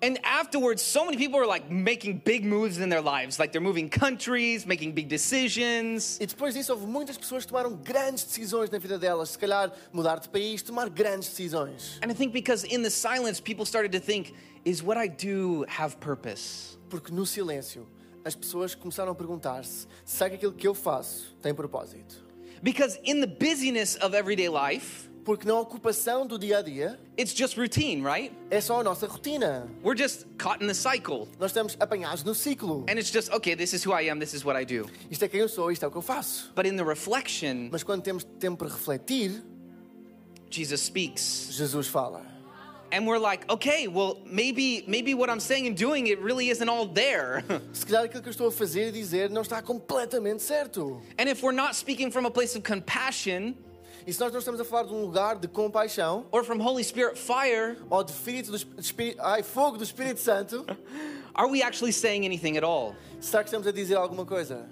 And 0.02 0.18
afterwards, 0.22 0.82
so 0.82 1.06
many 1.06 1.16
people 1.16 1.40
are 1.40 1.46
like 1.46 1.70
making 1.70 2.18
big 2.26 2.44
moves 2.44 2.78
in 2.78 2.90
their 2.90 3.00
lives. 3.00 3.38
Like 3.38 3.52
they're 3.52 3.62
moving 3.62 3.88
countries, 3.88 4.66
making 4.66 4.92
big 4.92 5.08
decisions. 5.08 6.18
E 6.20 6.26
depois 6.26 6.52
disso 6.52 6.74
houve 6.74 6.86
muitas 6.86 7.16
pessoas 7.16 7.46
que 7.46 7.52
tomaram 7.52 7.74
grandes 7.82 8.24
decisões 8.24 8.68
na 8.68 8.78
vida 8.78 8.98
delas. 8.98 9.30
Se 9.30 9.38
calhar 9.38 9.72
mudar 9.94 10.20
de 10.20 10.28
país, 10.28 10.62
tomar 10.62 10.90
grandes 10.90 11.30
decisões. 11.30 11.98
And 12.02 12.10
I 12.10 12.14
think 12.14 12.34
because 12.34 12.64
in 12.64 12.82
the 12.82 12.90
silence, 12.90 13.40
people 13.40 13.64
started 13.64 13.92
to 13.92 14.00
think, 14.00 14.34
is 14.66 14.82
what 14.82 14.98
I 14.98 15.08
do 15.08 15.64
have 15.68 15.98
purpose? 16.00 16.76
Porque 16.90 17.10
no 17.10 17.22
silêncio, 17.22 17.86
as 18.24 18.34
pessoas 18.34 18.74
começaram 18.74 19.12
a 19.12 19.14
perguntar-se: 19.14 19.86
será 20.04 20.30
que 20.30 20.36
aquilo 20.36 20.52
que 20.52 20.66
eu 20.66 20.74
faço 20.74 21.36
tem 21.42 21.54
propósito? 21.54 22.24
Because 22.62 22.98
in 23.04 23.20
the 23.20 23.26
busyness 23.26 23.96
of 24.02 24.16
everyday 24.16 24.48
life, 24.48 25.08
Porque 25.24 25.46
na 25.48 25.58
ocupação 25.58 26.26
do 26.26 26.38
dia 26.38 26.58
a 26.58 26.62
dia 26.62 27.00
it's 27.18 27.34
just 27.34 27.56
routine, 27.56 28.02
right? 28.02 28.30
é 28.50 28.60
só 28.60 28.80
a 28.80 28.84
nossa 28.84 29.06
rotina. 29.06 29.66
We're 29.82 29.96
just 29.96 30.26
caught 30.38 30.62
in 30.62 30.66
the 30.66 30.74
cycle. 30.74 31.26
Nós 31.38 31.50
estamos 31.50 31.76
apanhados 31.80 32.22
no 32.24 32.34
ciclo. 32.34 32.84
And 32.90 32.98
it's 32.98 33.10
just, 33.10 33.32
okay, 33.32 33.56
this 33.56 33.72
is 33.72 33.86
who 33.86 33.92
I 33.98 34.10
am, 34.10 34.18
this 34.18 34.34
is 34.34 34.44
what 34.44 34.60
I 34.60 34.66
do. 34.66 34.86
Isto 35.10 35.24
é 35.24 35.28
quem 35.28 35.40
eu 35.40 35.48
sou, 35.48 35.70
isto 35.72 35.82
é 35.82 35.88
o 35.88 35.90
que 35.90 35.96
eu 35.96 36.02
faço. 36.02 36.52
But 36.54 36.66
in 36.66 36.76
the 36.76 36.84
reflection, 36.84 37.70
Mas 37.72 37.82
quando 37.82 38.02
temos 38.02 38.24
tempo 38.38 38.58
para 38.58 38.68
refletir, 38.68 39.42
Jesus 40.50 40.82
speaks. 40.82 41.48
Jesus 41.52 41.86
fala. 41.88 42.33
And 42.94 43.08
we're 43.08 43.18
like, 43.18 43.50
okay, 43.50 43.88
well, 43.88 44.18
maybe 44.24 44.84
maybe 44.86 45.14
what 45.14 45.28
I'm 45.28 45.40
saying 45.40 45.66
and 45.66 45.76
doing 45.76 46.06
it 46.06 46.20
really 46.20 46.48
isn't 46.50 46.68
all 46.68 46.86
there. 46.86 47.42
Se 47.72 47.84
calhar 47.84 48.04
aquilo 48.04 48.22
que 48.22 48.28
eu 48.28 48.32
estou 48.32 48.46
a 48.46 48.52
fazer 48.52 48.88
e 48.88 48.92
dizer 48.92 49.30
não 49.30 49.42
está 49.42 49.60
completamente 49.60 50.42
certo. 50.42 51.02
and 51.18 51.28
if 51.28 51.42
we're 51.42 51.50
not 51.56 51.74
speaking 51.74 52.12
from 52.12 52.24
a 52.24 52.30
place 52.30 52.54
of 52.54 52.62
compassion 52.62 53.56
E 54.06 54.12
se 54.12 54.20
nós 54.20 54.30
não 54.32 54.38
estamos 54.38 54.60
a 54.60 54.64
falar 54.64 54.84
de 54.84 54.92
um 54.92 55.00
lugar 55.00 55.36
de 55.40 55.48
compaixão 55.48 56.26
or 56.30 56.44
from 56.44 56.60
Holy 56.60 56.84
Spirit 56.84 57.18
fire, 57.18 57.76
ou 57.90 58.04
de, 58.04 58.12
espírito 58.12 58.50
do, 58.50 58.56
Esp- 58.56 58.78
espírito, 58.78 59.18
ai, 59.20 59.42
fogo 59.42 59.76
do 59.78 59.82
Espírito 59.82 60.20
Santo, 60.20 60.64
are 61.34 61.48
we 61.48 61.62
actually 61.62 61.90
saying 61.90 62.24
anything 62.24 62.56
at 62.56 62.62
all? 62.62 62.94
será 63.20 63.42
que 63.42 63.48
estamos 63.50 63.66
a 63.66 63.72
dizer 63.72 63.96
alguma 63.96 64.24
coisa? 64.24 64.68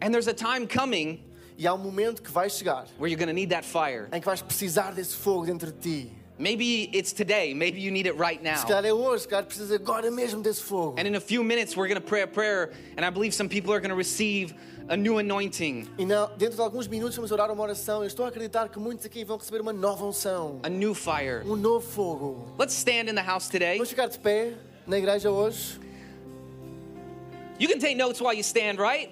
And 0.00 0.10
there's 0.14 0.28
a 0.28 0.32
time 0.34 0.66
coming 0.66 1.24
E 1.58 1.66
há 1.66 1.74
um 1.74 1.78
momento 1.78 2.22
que 2.22 2.30
vai 2.30 2.48
chegar 2.48 2.86
where 2.98 3.10
you're 3.10 3.18
going 3.18 3.26
to 3.26 3.34
need 3.34 3.50
that 3.50 3.64
fire. 3.64 4.08
em 4.12 4.20
que 4.20 4.26
vais 4.26 4.40
precisar 4.40 4.94
desse 4.94 5.16
fogo 5.16 5.44
dentro 5.44 5.70
de 5.72 5.78
ti. 6.06 6.12
Maybe 6.38 6.88
it's 6.92 7.12
today, 7.12 7.52
maybe 7.52 7.80
you 7.80 7.90
need 7.90 8.06
it 8.06 8.16
right 8.16 8.40
now. 8.42 8.56
Se 8.56 8.66
calhar 8.66 8.84
é 8.84 8.92
hoje, 8.92 9.22
se 9.22 9.28
calhar 9.28 9.44
precisas 9.44 9.72
agora 9.72 10.08
mesmo 10.10 10.40
desse 10.40 10.62
fogo. 10.62 10.94
And 10.98 11.06
in 11.06 11.16
a 11.16 11.20
few 11.20 11.42
minutes, 11.42 11.76
we're 11.76 11.88
going 11.88 12.00
to 12.00 12.06
pray 12.06 12.22
a 12.22 12.28
prayer, 12.28 12.70
and 12.96 13.04
I 13.04 13.10
believe 13.10 13.34
some 13.34 13.48
people 13.48 13.72
are 13.72 13.80
going 13.80 13.90
to 13.90 13.96
receive 13.96 14.54
a 14.88 14.96
new 14.96 15.18
anointing, 15.18 15.86
E 15.98 16.06
dentro 16.38 16.56
de 16.56 16.62
alguns 16.62 16.86
minutos 16.86 17.16
vamos 17.16 17.32
orar 17.32 17.50
uma 17.50 17.62
oração. 17.62 18.02
Eu 18.02 18.06
estou 18.06 18.24
a 18.24 18.28
acreditar 18.28 18.68
que 18.68 18.78
muitos 18.78 19.04
aqui 19.04 19.24
vão 19.24 19.36
receber 19.36 19.60
uma 19.60 19.72
nova 19.72 20.04
unção, 20.06 20.60
a 20.62 20.68
new 20.68 20.94
fire. 20.94 21.42
um 21.44 21.56
novo 21.56 21.84
fogo. 21.86 22.54
Let's 22.58 22.74
stand 22.74 23.10
in 23.10 23.14
the 23.14 23.22
house 23.22 23.48
today. 23.48 23.74
Vamos 23.74 23.90
ficar 23.90 24.06
de 24.06 24.18
pé 24.18 24.54
na 24.86 24.96
igreja 24.96 25.30
hoje. 25.30 25.78
You 27.58 27.68
can 27.68 27.80
take 27.80 27.96
notes 27.96 28.20
while 28.20 28.32
you 28.32 28.42
stand, 28.44 28.78
right? 28.78 29.10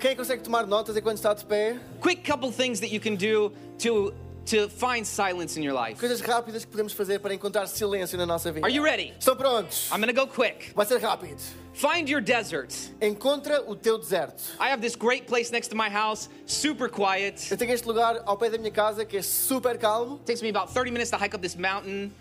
Quem 0.00 0.16
consegue 0.16 0.42
tomar 0.42 0.66
notas 0.66 0.96
enquanto 0.96 1.18
está 1.18 1.34
de 1.34 1.44
pé? 1.44 1.78
Quick 2.00 2.24
couple 2.24 2.50
things 2.50 2.80
that 2.80 2.90
you 2.90 2.98
can 2.98 3.14
do 3.14 3.52
to 3.78 4.12
to 4.46 4.68
find 4.68 5.06
silence 5.06 5.56
in 5.56 5.62
your 5.62 5.74
life. 5.74 5.98
Coisas 5.98 6.20
rápidas 6.20 6.64
que 6.64 6.70
podemos 6.70 6.92
fazer 6.92 7.20
para 7.20 7.34
encontrar 7.34 7.66
silêncio 7.66 8.16
na 8.18 8.26
nossa 8.26 8.50
vida. 8.50 8.66
Are 8.66 8.74
you 8.74 8.82
ready? 8.82 9.12
Estão 9.18 9.36
prontos? 9.36 9.90
I'm 9.90 10.00
gonna 10.00 10.12
go 10.12 10.26
quick. 10.26 10.72
Vai 10.74 10.86
ser 10.86 11.00
rápido. 11.00 11.40
Find 11.74 12.08
your 12.08 12.20
desert. 12.20 12.74
Encontra 13.00 13.62
o 13.66 13.74
teu 13.74 13.98
deserto. 13.98 14.42
I 14.60 14.68
have 14.70 14.82
this 14.82 14.94
great 14.94 15.26
place 15.26 15.50
next 15.50 15.68
to 15.68 15.76
my 15.76 15.88
house, 15.88 16.28
super 16.44 16.88
quiet. 16.88 17.50
Eu 17.50 17.56
tenho 17.56 17.72
este 17.72 17.86
lugar 17.86 18.22
ao 18.26 18.36
pé 18.36 18.50
da 18.50 18.58
minha 18.58 18.70
casa 18.70 19.04
que 19.04 19.16
é 19.16 19.22
super 19.22 19.78
calmo. 19.78 20.16
It 20.16 20.26
takes 20.26 20.42
me 20.42 20.50
about 20.50 20.72
30 20.72 20.90
minutes 20.92 21.10
to 21.10 21.16
hike 21.16 21.34
up 21.34 21.40
this 21.40 21.56
mountain. 21.56 22.12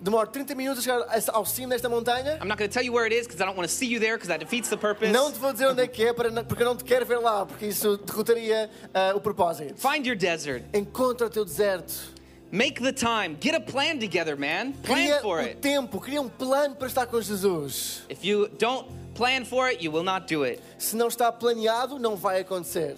Demora 0.00 0.28
30 0.28 0.54
minutos 0.54 0.86
a 0.86 1.04
chegar 1.04 1.34
ao 1.34 1.44
cimo 1.44 1.70
desta 1.70 1.88
montanha. 1.88 2.38
I'm 2.40 2.46
not 2.46 2.56
going 2.56 2.68
to 2.68 2.72
tell 2.72 2.84
you 2.84 2.92
where 2.92 3.04
it 3.04 3.12
is 3.12 3.26
because 3.26 3.40
I 3.42 3.46
don't 3.46 3.56
want 3.56 3.68
to 3.68 3.74
see 3.74 3.86
you 3.86 3.98
there 3.98 4.16
because 4.16 4.28
that 4.28 4.38
defeats 4.38 4.68
the 4.68 4.76
purpose. 4.76 5.10
Não 5.12 5.32
te 5.32 5.38
vou 5.38 5.52
dizer 5.52 5.66
onde 5.66 5.82
é 5.82 5.88
que 5.88 6.04
é 6.04 6.12
para 6.12 6.30
porque 6.44 6.62
eu 6.62 6.66
não 6.66 6.76
te 6.76 6.84
quero 6.84 7.04
ver 7.04 7.18
lá, 7.18 7.44
porque 7.44 7.66
isso 7.66 7.96
derrotaria 7.98 8.70
ah, 8.94 9.12
o 9.16 9.20
propósito. 9.20 9.74
Find 9.76 10.06
your 10.06 10.16
desert. 10.16 10.64
Encontra 10.72 11.26
o 11.26 11.30
teu 11.30 11.44
deserto. 11.44 12.16
Make 12.50 12.80
the 12.80 12.92
time. 12.92 13.36
Get 13.40 13.54
a 13.54 13.60
plan 13.60 13.98
together, 13.98 14.36
man. 14.36 14.72
Plan 14.82 14.96
Cria 14.96 15.20
for 15.20 15.40
it. 15.40 15.56
tempo, 15.60 16.00
cria 16.00 16.20
um 16.22 16.28
plano 16.28 16.76
para 16.76 16.86
estar 16.86 17.06
com 17.06 17.20
Jesus. 17.20 18.02
If 18.08 18.24
you 18.24 18.48
don't 18.58 18.88
plan 19.14 19.44
for 19.44 19.68
it, 19.68 19.82
you 19.84 19.90
will 19.90 20.04
not 20.04 20.32
do 20.32 20.44
it. 20.44 20.62
Se 20.78 20.96
não 20.96 21.08
está 21.08 21.30
planeado, 21.32 21.98
não 21.98 22.16
vai 22.16 22.40
acontecer. 22.40 22.96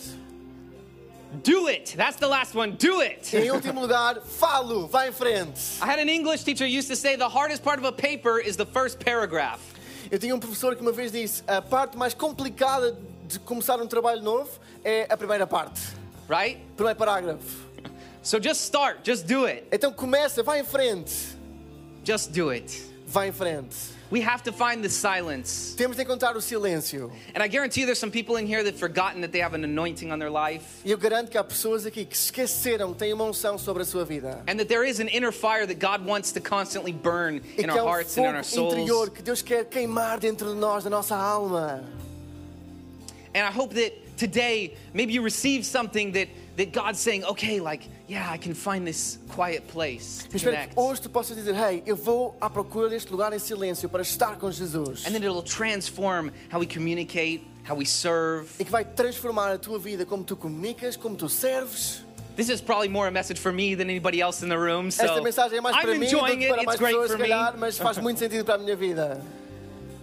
Do 1.42 1.68
it. 1.68 1.94
That's 1.96 2.16
the 2.16 2.26
last 2.26 2.54
one. 2.54 2.72
Do 2.72 3.00
it. 3.00 3.34
Em 3.36 3.50
último 3.50 3.80
lugar, 3.80 4.20
falo, 4.20 4.88
vai 4.88 5.08
em 5.08 5.12
frente. 5.12 5.78
I 5.80 5.86
had 5.86 5.98
an 6.00 6.08
English 6.08 6.42
teacher 6.44 6.66
used 6.66 6.88
to 6.88 6.96
say 6.96 7.16
the 7.16 7.28
hardest 7.28 7.62
part 7.62 7.78
of 7.78 7.84
a 7.86 7.92
paper 7.92 8.38
is 8.40 8.56
the 8.56 8.66
first 8.66 8.98
paragraph. 8.98 9.60
Eu 10.10 10.18
tinha 10.18 10.34
um 10.34 10.40
professor 10.40 10.74
que 10.74 10.82
uma 10.82 10.92
vez 10.92 11.12
disse: 11.12 11.42
a 11.46 11.62
parte 11.62 11.96
mais 11.96 12.14
complicada 12.14 12.98
de 13.28 13.38
começar 13.38 13.80
um 13.80 13.86
trabalho 13.86 14.22
novo 14.22 14.50
é 14.84 15.06
a 15.08 15.16
primeira 15.16 15.46
parte, 15.46 15.80
Right? 16.28 16.60
primeiro 16.76 16.98
parágrafo. 16.98 17.68
So 18.22 18.38
just 18.42 18.60
start. 18.60 18.98
Just 19.06 19.24
do 19.26 19.46
it. 19.46 19.64
Então 19.70 19.92
começa, 19.92 20.42
vai 20.42 20.60
em 20.60 20.64
frente, 20.64 21.12
Just 22.04 22.30
do 22.32 22.50
it. 22.50 22.82
vai 23.06 23.28
em 23.28 23.32
frente. 23.32 23.76
We 24.10 24.22
have 24.22 24.42
to 24.42 24.52
find 24.52 24.82
the 24.82 24.88
silence. 24.88 25.74
Temos 25.76 25.96
de 25.96 26.02
encontrar 26.04 26.34
o 26.34 26.40
silêncio. 26.40 27.12
And 27.32 27.44
I 27.44 27.46
guarantee 27.48 27.82
you 27.82 27.86
there's 27.86 28.00
some 28.00 28.10
people 28.10 28.36
in 28.38 28.46
here 28.46 28.64
that've 28.64 28.78
forgotten 28.78 29.20
that 29.20 29.30
they 29.30 29.38
have 29.38 29.54
an 29.54 29.62
anointing 29.62 30.10
on 30.10 30.18
their 30.18 30.30
life 30.30 30.82
E 30.84 30.90
eu 30.90 30.98
garanto 30.98 31.30
que 31.30 31.38
há 31.38 31.44
pessoas 31.44 31.86
aqui 31.86 32.04
que 32.04 32.16
esqueceram 32.16 32.92
têm 32.92 33.12
uma 33.12 33.22
unção 33.24 33.56
sobre 33.56 33.82
a 33.82 33.86
sua 33.86 34.04
vida. 34.04 34.42
and 34.48 34.58
that 34.58 34.68
there 34.68 34.82
is 34.84 34.98
an 34.98 35.06
inner 35.08 35.30
fire 35.30 35.64
that 35.64 35.78
God 35.78 36.04
wants 36.04 36.32
to 36.32 36.40
constantly 36.40 36.92
burn 36.92 37.40
E 37.56 37.62
in 37.62 37.70
our 37.70 37.78
um 37.78 37.86
hearts 37.86 38.16
and 38.18 38.26
in 38.26 38.34
our 38.34 38.42
fogo 38.42 38.70
interior 38.72 38.88
souls. 38.88 39.08
que 39.10 39.22
Deus 39.22 39.42
quer 39.42 39.64
queimar 39.66 40.18
dentro 40.18 40.48
de 40.52 40.56
nós, 40.60 40.82
da 40.82 40.90
nossa 40.90 41.14
alma. 41.14 41.84
And 43.32 43.46
I 43.46 43.52
hope 43.52 43.74
that 43.74 43.92
today 44.16 44.74
maybe 44.92 45.12
you 45.12 45.22
receive 45.22 45.64
something 45.64 46.10
that 46.12 46.28
that 46.56 46.72
God's 46.72 46.98
saying, 46.98 47.24
"Okay, 47.24 47.60
like, 47.60 47.88
yeah, 48.10 48.30
I 48.34 48.38
can 48.38 48.54
find 48.54 48.84
this 48.84 49.18
quiet 49.28 49.68
place 49.68 50.26
to 50.28 50.36
espero 50.36 50.52
connect." 50.56 50.74
que 50.74 50.80
hoje 50.80 51.00
tu 51.02 51.08
possas 51.08 51.36
dizer: 51.36 51.54
Hey, 51.54 51.82
eu 51.86 51.96
vou 51.96 52.36
à 52.40 52.50
procura 52.50 52.88
deste 52.88 53.10
lugar 53.12 53.32
em 53.32 53.38
silêncio 53.38 53.88
para 53.88 54.02
estar 54.02 54.36
com 54.38 54.50
Jesus. 54.50 55.06
And 55.06 55.12
then 55.12 55.22
it'll 55.22 55.42
transform 55.42 56.30
how 56.52 56.58
we 56.58 56.66
communicate, 56.66 57.42
how 57.68 57.76
we 57.76 57.86
serve. 57.86 58.48
E 58.58 58.64
que 58.64 58.70
vai 58.70 58.84
transformar 58.84 59.52
a 59.52 59.58
tua 59.58 59.78
vida, 59.78 60.04
como 60.04 60.24
tu 60.24 60.36
comunicas, 60.36 60.96
como 60.96 61.16
tu 61.16 61.28
serves. 61.28 62.02
This 62.36 62.48
is 62.48 62.60
probably 62.60 62.88
more 62.88 63.06
a 63.06 63.10
message 63.10 63.38
for 63.38 63.52
me 63.52 63.74
than 63.74 63.90
anybody 63.90 64.20
else 64.20 64.42
in 64.42 64.48
the 64.48 64.56
room. 64.58 64.90
So 64.90 65.04
Esta 65.04 65.20
mensagem 65.20 65.58
é 65.58 65.60
mais 65.60 65.76
I'm 65.76 65.82
para 65.82 65.92
mim 65.94 66.00
do 66.00 66.04
enjoying 66.06 66.38
que 66.38 66.44
it. 66.46 66.48
para 66.50 66.62
It's 66.62 66.66
mais 66.66 66.78
great 66.78 66.94
pessoas, 66.94 67.10
for 67.10 67.16
se 67.16 67.22
me. 67.22 67.28
calhar, 67.28 67.58
mas 67.58 67.76
faz 67.78 67.98
muito 67.98 68.18
sentido 68.20 68.44
para 68.44 68.54
a 68.54 68.58
minha 68.58 68.76
vida. 68.76 69.20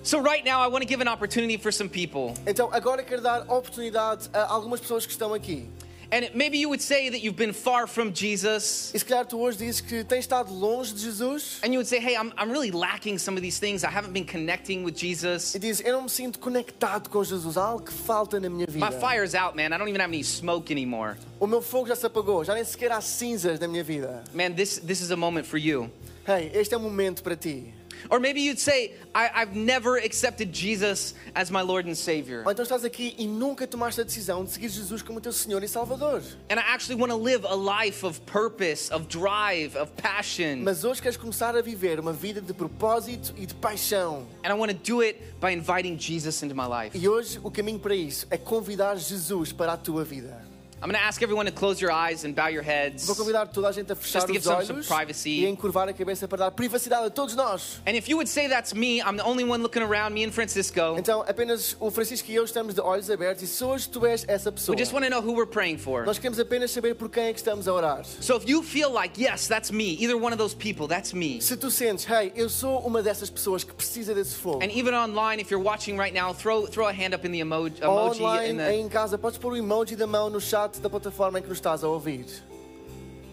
So 0.04 0.20
right 0.20 0.46
now, 0.46 0.62
I 0.62 0.68
want 0.68 0.84
to 0.84 0.88
give 0.88 1.02
an 1.02 1.08
opportunity 1.12 1.58
for 1.58 1.72
some 1.72 1.90
people. 1.90 2.34
Então, 2.46 2.70
agora 2.72 3.04
quero 3.04 3.22
dar 3.22 3.42
oportunidade 3.50 4.30
a 4.34 4.46
algumas 4.54 4.80
pessoas 4.80 5.06
que 5.06 5.12
estão 5.12 5.34
aqui. 5.34 5.68
And 6.12 6.30
maybe 6.34 6.58
you 6.58 6.70
would 6.70 6.82
say 6.82 7.10
that 7.10 7.22
you've 7.22 7.36
been 7.36 7.54
far 7.54 7.86
from 7.86 8.14
Jesus. 8.14 8.92
E 8.94 9.00
se 9.00 9.06
calhar 9.06 9.26
tu 9.26 9.38
hoje 9.38 9.58
dizes 9.58 9.82
que 9.82 10.04
tens 10.04 10.20
estado 10.20 10.54
longe 10.54 10.94
de 10.94 11.00
Jesus 11.02 11.60
And 11.64 11.74
you 11.74 11.80
would 11.80 11.88
say, 11.88 12.00
hey, 12.00 12.16
I'm, 12.16 12.32
I'm 12.38 12.50
really 12.50 12.72
lacking 12.72 13.18
some 13.18 13.36
of 13.36 13.42
these 13.42 13.60
things. 13.60 13.84
I 13.84 13.90
haven't 13.90 14.14
been 14.14 14.26
connecting 14.26 14.84
with 14.84 14.96
Jesus. 14.96 15.54
e 15.54 15.60
dizes: 15.60 15.86
Eu 15.86 15.94
não 15.94 16.04
me 16.04 16.10
sinto 16.10 16.40
conectado 16.40 17.10
com 17.10 17.24
Jesus, 17.24 17.58
há 17.58 17.64
algo 17.64 17.84
que 17.86 17.94
falta 17.94 18.40
na 18.40 18.50
minha 18.50 18.66
vida. 18.68 18.80
My 18.80 18.92
fire's 18.92 19.36
out, 19.36 19.56
man. 19.56 19.74
I 19.74 19.78
don't 19.78 19.90
even 19.90 20.00
have 20.00 20.10
any 20.14 20.24
smoke 20.24 20.72
anymore. 20.72 21.18
O 21.40 21.48
meu 21.48 21.62
fogo 21.62 21.88
já 21.88 21.96
se 21.96 22.06
apagou, 22.06 22.44
já 22.44 22.54
nem 22.54 22.64
sequer 22.64 22.92
há 22.92 23.02
cinzas 23.02 23.60
na 23.60 23.68
minha 23.68 23.84
vida. 23.84 24.24
Man, 24.34 24.54
this, 24.54 24.80
this 24.80 25.02
is 25.02 25.12
a 25.12 25.18
moment 25.18 25.46
for 25.46 25.58
you. 25.58 25.92
Hey, 26.26 26.52
este 26.54 26.74
é 26.74 26.78
o 26.78 26.80
momento 26.80 27.22
para 27.22 27.36
ti. 27.36 27.74
Or 28.10 28.20
maybe 28.20 28.42
you'd 28.42 28.60
say, 28.60 28.94
I, 29.14 29.30
I've 29.34 29.56
never 29.56 29.98
accepted 29.98 30.52
Jesus 30.52 31.14
as 31.36 31.50
my 31.50 31.62
Lord 31.62 31.88
and 31.88 31.96
Savior. 31.96 32.44
Ou 32.46 32.52
então 32.52 32.64
estás 32.64 32.84
aqui 32.84 33.16
e 33.18 33.28
nunca 33.28 33.68
tomaste 33.68 34.02
a 34.02 34.04
decisão 34.04 34.44
de 34.44 34.52
seguir 34.52 34.70
Jesus 34.70 35.02
como 35.02 35.20
teu 35.20 35.32
Senhor 35.32 35.64
e 35.64 35.68
Salvador. 35.68 36.22
And 36.50 36.60
I 36.60 36.64
actually 36.68 37.00
want 37.00 37.12
to 37.12 37.18
live 37.18 37.46
a 37.46 37.56
life 37.56 38.06
of 38.06 38.22
purpose, 38.22 38.92
of 38.94 39.08
drive, 39.08 39.76
of 39.76 39.92
passion. 39.94 40.64
Mas 40.64 40.84
hoje 40.84 41.02
queres 41.02 41.18
começar 41.18 41.56
a 41.56 41.62
viver 41.62 42.00
uma 42.00 42.14
vida 42.14 42.42
de 42.42 42.54
propósito 42.54 43.34
e 43.38 43.46
de 43.46 43.56
paixão. 43.56 44.28
And 44.44 44.50
I 44.50 44.54
want 44.54 44.72
to 44.72 44.78
do 44.78 45.02
it 45.02 45.20
by 45.40 45.52
inviting 45.52 45.98
Jesus 45.98 46.42
into 46.44 46.56
my 46.56 46.68
life. 46.68 46.98
E 46.98 47.08
hoje 47.08 47.40
o 47.44 47.52
caminho 47.52 47.80
para 47.80 47.96
isso 47.96 48.28
é 48.30 48.38
convidar 48.38 48.96
Jesus 48.98 49.52
para 49.52 49.74
a 49.74 49.78
tua 49.78 50.04
vida. 50.04 50.57
I'm 50.80 50.90
going 50.92 51.00
to 51.00 51.04
ask 51.04 51.24
everyone 51.24 51.48
to 51.48 51.52
close 51.52 51.82
your 51.82 51.92
eyes 51.92 52.24
and 52.24 52.36
bow 52.36 52.50
your 52.50 52.62
heads. 52.62 53.08
Vou 53.08 53.16
convidar 53.16 53.48
toda 53.48 53.70
a 53.70 53.72
gente 53.72 53.92
a 53.92 53.96
fechar 53.96 54.22
Just 54.22 54.28
to 54.28 54.34
give 54.34 54.42
os 54.42 54.44
some- 54.46 54.64
some 54.64 54.78
olhos 54.78 54.88
privacy. 54.88 55.30
e 55.42 55.48
encurvar 55.48 55.90
a 55.90 55.94
cabeça 55.94 56.28
para 56.28 56.38
dar 56.38 56.52
privacidade 56.52 57.08
a 57.08 57.10
todos 57.10 57.36
nós. 57.36 57.82
And 57.88 57.96
if 57.96 58.08
you 58.08 58.16
would 58.18 58.30
say 58.30 58.48
that's 58.48 58.74
me, 58.76 59.00
I'm 59.02 59.18
the 59.18 59.24
only 59.26 59.44
one 59.44 59.64
looking 59.64 59.82
around, 59.82 60.14
me 60.14 60.24
and 60.24 60.32
Francisco. 60.32 60.96
Então, 61.00 61.24
apenas 61.28 61.76
o 61.80 61.90
Francisco 61.90 62.30
e 62.30 62.36
eu 62.36 62.44
estamos 62.46 62.76
de 62.76 62.82
olhos 62.82 63.10
abertos 63.10 63.42
e 63.42 63.48
se 63.48 63.64
hoje 63.64 63.90
tu 63.90 64.06
és 64.06 64.24
essa 64.28 64.52
pessoa, 64.52 64.76
We 64.76 64.80
just 64.80 64.94
want 64.94 65.04
to 65.06 65.10
know 65.10 65.20
who 65.20 65.34
we're 65.34 65.50
praying 65.50 65.80
for. 65.80 66.06
nós 66.06 66.20
queremos 66.20 66.40
apenas 66.40 66.70
saber 66.70 66.94
por 66.94 67.10
quem 67.10 67.24
é 67.26 67.34
que 67.34 67.40
estamos 67.40 67.68
a 67.68 67.74
orar. 67.74 68.06
So 68.06 68.38
if 68.38 68.48
you 68.48 68.62
feel 68.62 68.92
like, 68.94 69.20
yes, 69.20 69.48
that's 69.48 69.72
me, 69.72 69.98
either 70.00 70.16
one 70.16 70.32
of 70.32 70.38
those 70.38 70.54
people, 70.56 70.88
that's 70.88 71.12
me. 71.12 71.42
Se 71.42 71.58
tu 71.58 71.72
sentes, 71.72 72.06
hey, 72.06 72.32
eu 72.36 72.50
sou 72.50 72.80
uma 72.86 73.02
dessas 73.02 73.32
pessoas 73.32 73.64
que 73.64 73.74
precisa 73.74 74.14
desse 74.14 74.36
fogo. 74.36 74.60
And 74.64 74.70
even 74.72 74.94
online, 74.94 75.42
if 75.42 75.50
you're 75.50 75.64
watching 75.64 75.98
right 75.98 76.14
now, 76.14 76.34
throw 76.36 76.68
throw 76.68 76.86
a 76.88 76.94
hand 76.94 77.16
up 77.16 77.26
in 77.26 77.32
the 77.32 77.40
emoji, 77.40 77.80
emoji 77.82 78.20
in 78.20 78.24
Online, 78.24 78.62
aí 78.62 78.78
the, 78.78 78.80
em 78.80 78.88
casa, 78.90 79.18
podes 79.18 79.40
pôr 79.40 79.54
o 79.54 79.58
emoji 79.58 79.96
da 79.96 80.06
mão 80.06 80.30
no 80.30 80.40
chat 80.40 80.67
da 80.76 80.90
plataforma 80.90 81.40
em 81.40 81.42
que 81.42 81.50
nos 81.50 81.58
estás 81.58 81.84
a 81.84 81.88
ouvir. 81.88 82.26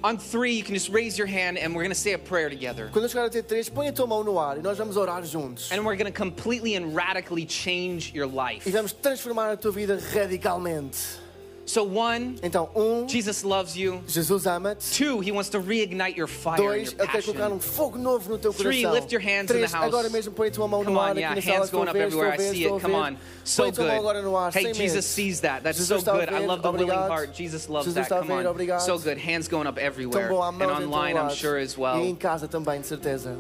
on 0.05 0.19
three. 0.19 0.53
You 0.53 0.63
can 0.63 0.75
just 0.75 0.91
raise 0.91 1.17
your 1.19 1.27
hand, 1.27 1.57
and 1.59 1.75
we're 1.75 1.83
going 1.83 1.91
to 1.91 1.99
say 1.99 2.13
a 2.13 2.19
prayer 2.19 2.51
together. 2.51 2.91
Quando 2.93 3.05
eu 3.05 3.09
chegar 3.09 3.25
a 3.25 3.31
ter 3.31 3.43
três, 3.43 3.69
põe 3.69 3.89
a 3.89 3.93
tua 3.93 4.07
mão 4.07 4.23
no 4.23 4.39
ar 4.39 4.59
e 4.59 4.61
nós 4.61 4.77
vamos 4.77 4.97
orar 4.97 5.25
juntos. 5.25 5.73
And 5.73 5.85
we're 5.85 5.97
going 5.97 6.13
to 6.13 6.17
completely 6.17 6.77
and 6.77 6.95
radically 6.95 7.47
change 7.47 8.13
your 8.15 8.27
life. 8.27 8.69
E 8.69 8.71
vamos 8.71 8.93
transformar 8.93 9.51
a 9.51 9.57
tua 9.57 9.73
vida 9.73 9.99
radicalmente. 10.13 11.24
So 11.67 11.83
one, 11.83 12.37
Então, 12.43 12.69
um, 12.77 13.09
Jesus 13.09 13.43
loves 13.43 13.75
you. 13.75 14.03
Jesus 14.07 14.47
ama-te. 14.47 14.93
Two, 14.93 15.21
He 15.21 15.33
wants 15.33 15.49
to 15.51 15.59
reignite 15.61 16.15
your 16.17 16.27
fire 16.29 16.59
Dois, 16.59 16.93
your 16.93 17.01
Ele 17.01 17.09
quer 17.09 17.23
colocar 17.23 17.51
um 17.51 17.59
fogo 17.59 17.97
novo 17.99 18.29
no 18.29 18.39
teu 18.39 18.53
Three, 18.53 18.85
lift 18.87 19.11
your 19.13 19.21
hands 19.23 19.51
in 19.51 19.61
the 19.61 19.67
house. 19.67 19.87
agora 19.87 20.11
mesmo 20.11 20.33
põe 20.35 20.49
a 20.49 20.51
tua 20.51 20.69
mão 20.69 20.85
Come 20.85 20.93
no 20.95 21.01
ar 21.01 21.09
on, 21.09 21.11
aqui 21.13 21.21
yeah, 21.21 21.35
na 21.35 21.41
hands 21.41 21.71
going 21.71 21.89
up 21.89 21.93
ver, 21.95 22.03
everywhere. 22.05 22.33
I 22.33 22.37
ver, 22.37 22.53
see 22.53 22.65
it. 22.67 22.81
Come 22.83 22.95
on, 22.95 23.17
so 23.45 23.63
Põe 23.63 23.69
a 23.71 23.73
tua 23.73 23.85
mão 23.87 24.03
good. 24.03 24.37
ar, 24.37 24.53
Hey, 24.53 24.73
Jesus 24.75 25.07
sees 25.07 25.41
that. 25.41 25.63
That's 25.63 25.79
Jesus 25.79 26.05
so 26.05 26.13
good. 26.13 26.29
I 26.29 26.45
love 26.45 26.61
the 26.63 26.71
willing 26.71 26.91
heart. 26.91 27.33
Jesus 27.35 27.69
loves 27.71 27.87
Jesus 27.87 28.09
that. 28.09 28.19
Come 28.21 28.29
ver, 28.29 28.47
on, 28.47 28.55
obrigado. 28.55 28.81
so 28.81 28.99
good. 28.99 29.17
Hands 29.19 29.49
going 29.49 29.67
up 29.67 29.79
everywhere, 29.79 30.29
bom, 30.29 30.43
and 30.47 30.59
mãos 30.59 30.71
em 30.81 30.83
todo 30.83 30.93
online, 30.93 31.17
I'm 31.17 31.31
sure 31.35 31.57
as 31.59 31.75
E 31.75 31.81
well. 31.81 31.97
em 31.99 32.15
casa 32.15 32.47
também, 32.47 32.81
de 32.83 32.87
certeza. 32.89 33.37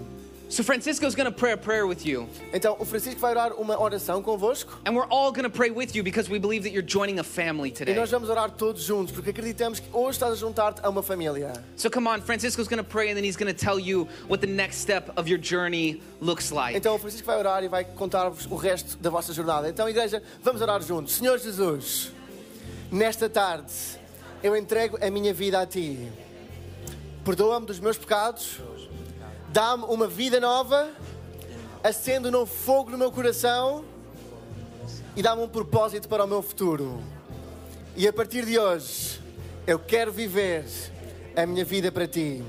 So 0.54 0.62
going 0.62 1.26
to 1.26 1.32
pray 1.32 1.50
a 1.50 1.56
prayer 1.56 1.84
with 1.84 2.06
you. 2.06 2.28
Então, 2.52 2.76
o 2.78 2.84
Francisco 2.84 3.20
vai 3.20 3.32
orar 3.32 3.54
uma 3.54 3.76
oração 3.76 4.22
convosco. 4.22 4.78
And 4.86 4.94
we're 4.94 5.08
all 5.10 5.32
going 5.32 5.42
to 5.42 5.50
pray 5.50 5.72
with 5.72 5.96
you 5.96 6.04
because 6.04 6.30
we 6.30 6.38
believe 6.38 6.62
that 6.62 6.70
you're 6.70 6.80
joining 6.80 7.18
a 7.18 7.24
family 7.24 7.70
E 7.70 7.72
today. 7.72 7.92
nós 7.92 8.08
vamos 8.08 8.30
orar 8.30 8.52
todos 8.52 8.84
juntos, 8.84 9.12
porque 9.12 9.30
acreditamos 9.30 9.80
que 9.80 9.88
hoje 9.92 10.16
estás 10.16 10.32
a 10.32 10.36
juntar-te 10.36 10.80
a 10.84 10.88
uma 10.88 11.02
família. 11.02 11.52
So 11.74 11.90
come 11.90 12.06
on, 12.06 12.20
Francisco's 12.20 12.68
going 12.68 12.78
to 12.78 12.88
pray 12.88 13.10
and 13.10 13.16
then 13.16 13.24
he's 13.24 13.36
going 13.36 13.52
to 13.52 13.64
tell 13.64 13.80
you 13.80 14.06
what 14.28 14.40
the 14.40 14.46
next 14.46 14.76
step 14.76 15.10
of 15.16 15.28
your 15.28 15.40
journey 15.40 16.00
looks 16.20 16.52
like. 16.52 16.76
Então 16.76 16.94
o 16.94 16.98
Francisco 17.00 17.26
vai 17.26 17.36
orar 17.36 17.64
e 17.64 17.68
vai 17.68 17.82
contar-vos 17.84 18.46
o 18.46 18.54
resto 18.54 18.96
da 18.98 19.10
vossa 19.10 19.32
jornada. 19.32 19.68
Então, 19.68 19.88
igreja, 19.88 20.22
vamos 20.40 20.62
orar 20.62 20.80
juntos. 20.82 21.14
Senhor 21.14 21.36
Jesus, 21.36 22.12
nesta 22.92 23.28
tarde 23.28 23.72
eu 24.40 24.56
entrego 24.56 24.98
a 25.04 25.10
minha 25.10 25.34
vida 25.34 25.60
a 25.60 25.66
Ti. 25.66 26.12
Perdoa-me 27.24 27.66
dos 27.66 27.80
meus 27.80 27.98
pecados, 27.98 28.60
dá-me 29.54 29.84
uma 29.84 30.08
vida 30.08 30.40
nova, 30.40 30.90
acende 31.84 32.26
um 32.26 32.30
novo 32.32 32.52
fogo 32.52 32.90
no 32.90 32.98
meu 32.98 33.12
coração 33.12 33.84
e 35.14 35.22
dá-me 35.22 35.42
um 35.42 35.48
propósito 35.48 36.08
para 36.08 36.24
o 36.24 36.26
meu 36.26 36.42
futuro. 36.42 37.00
E 37.96 38.08
a 38.08 38.12
partir 38.12 38.44
de 38.44 38.58
hoje, 38.58 39.20
eu 39.64 39.78
quero 39.78 40.10
viver 40.10 40.64
a 41.36 41.46
minha 41.46 41.64
vida 41.64 41.92
para 41.92 42.04
Ti. 42.08 42.42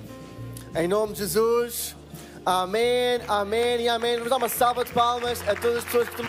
Em 0.75 0.87
nome 0.87 1.13
de 1.13 1.19
Jesus. 1.19 1.95
Amém, 2.43 3.21
amém 3.27 3.81
e 3.81 3.87
amém. 3.87 4.15
Vamos 4.15 4.31
dar 4.31 4.37
uma 4.37 4.49
salva 4.49 4.83
de 4.83 4.91
palmas 4.91 5.47
a 5.47 5.53
todas 5.53 5.77
as 5.77 5.83
pessoas 5.83 6.09
que 6.09 6.23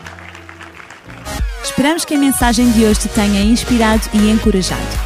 Esperamos 1.65 2.05
que 2.05 2.15
a 2.15 2.19
mensagem 2.19 2.71
de 2.73 2.85
hoje 2.85 3.01
te 3.01 3.09
tenha 3.09 3.41
inspirado 3.41 4.03
e 4.13 4.31
encorajado. 4.31 5.06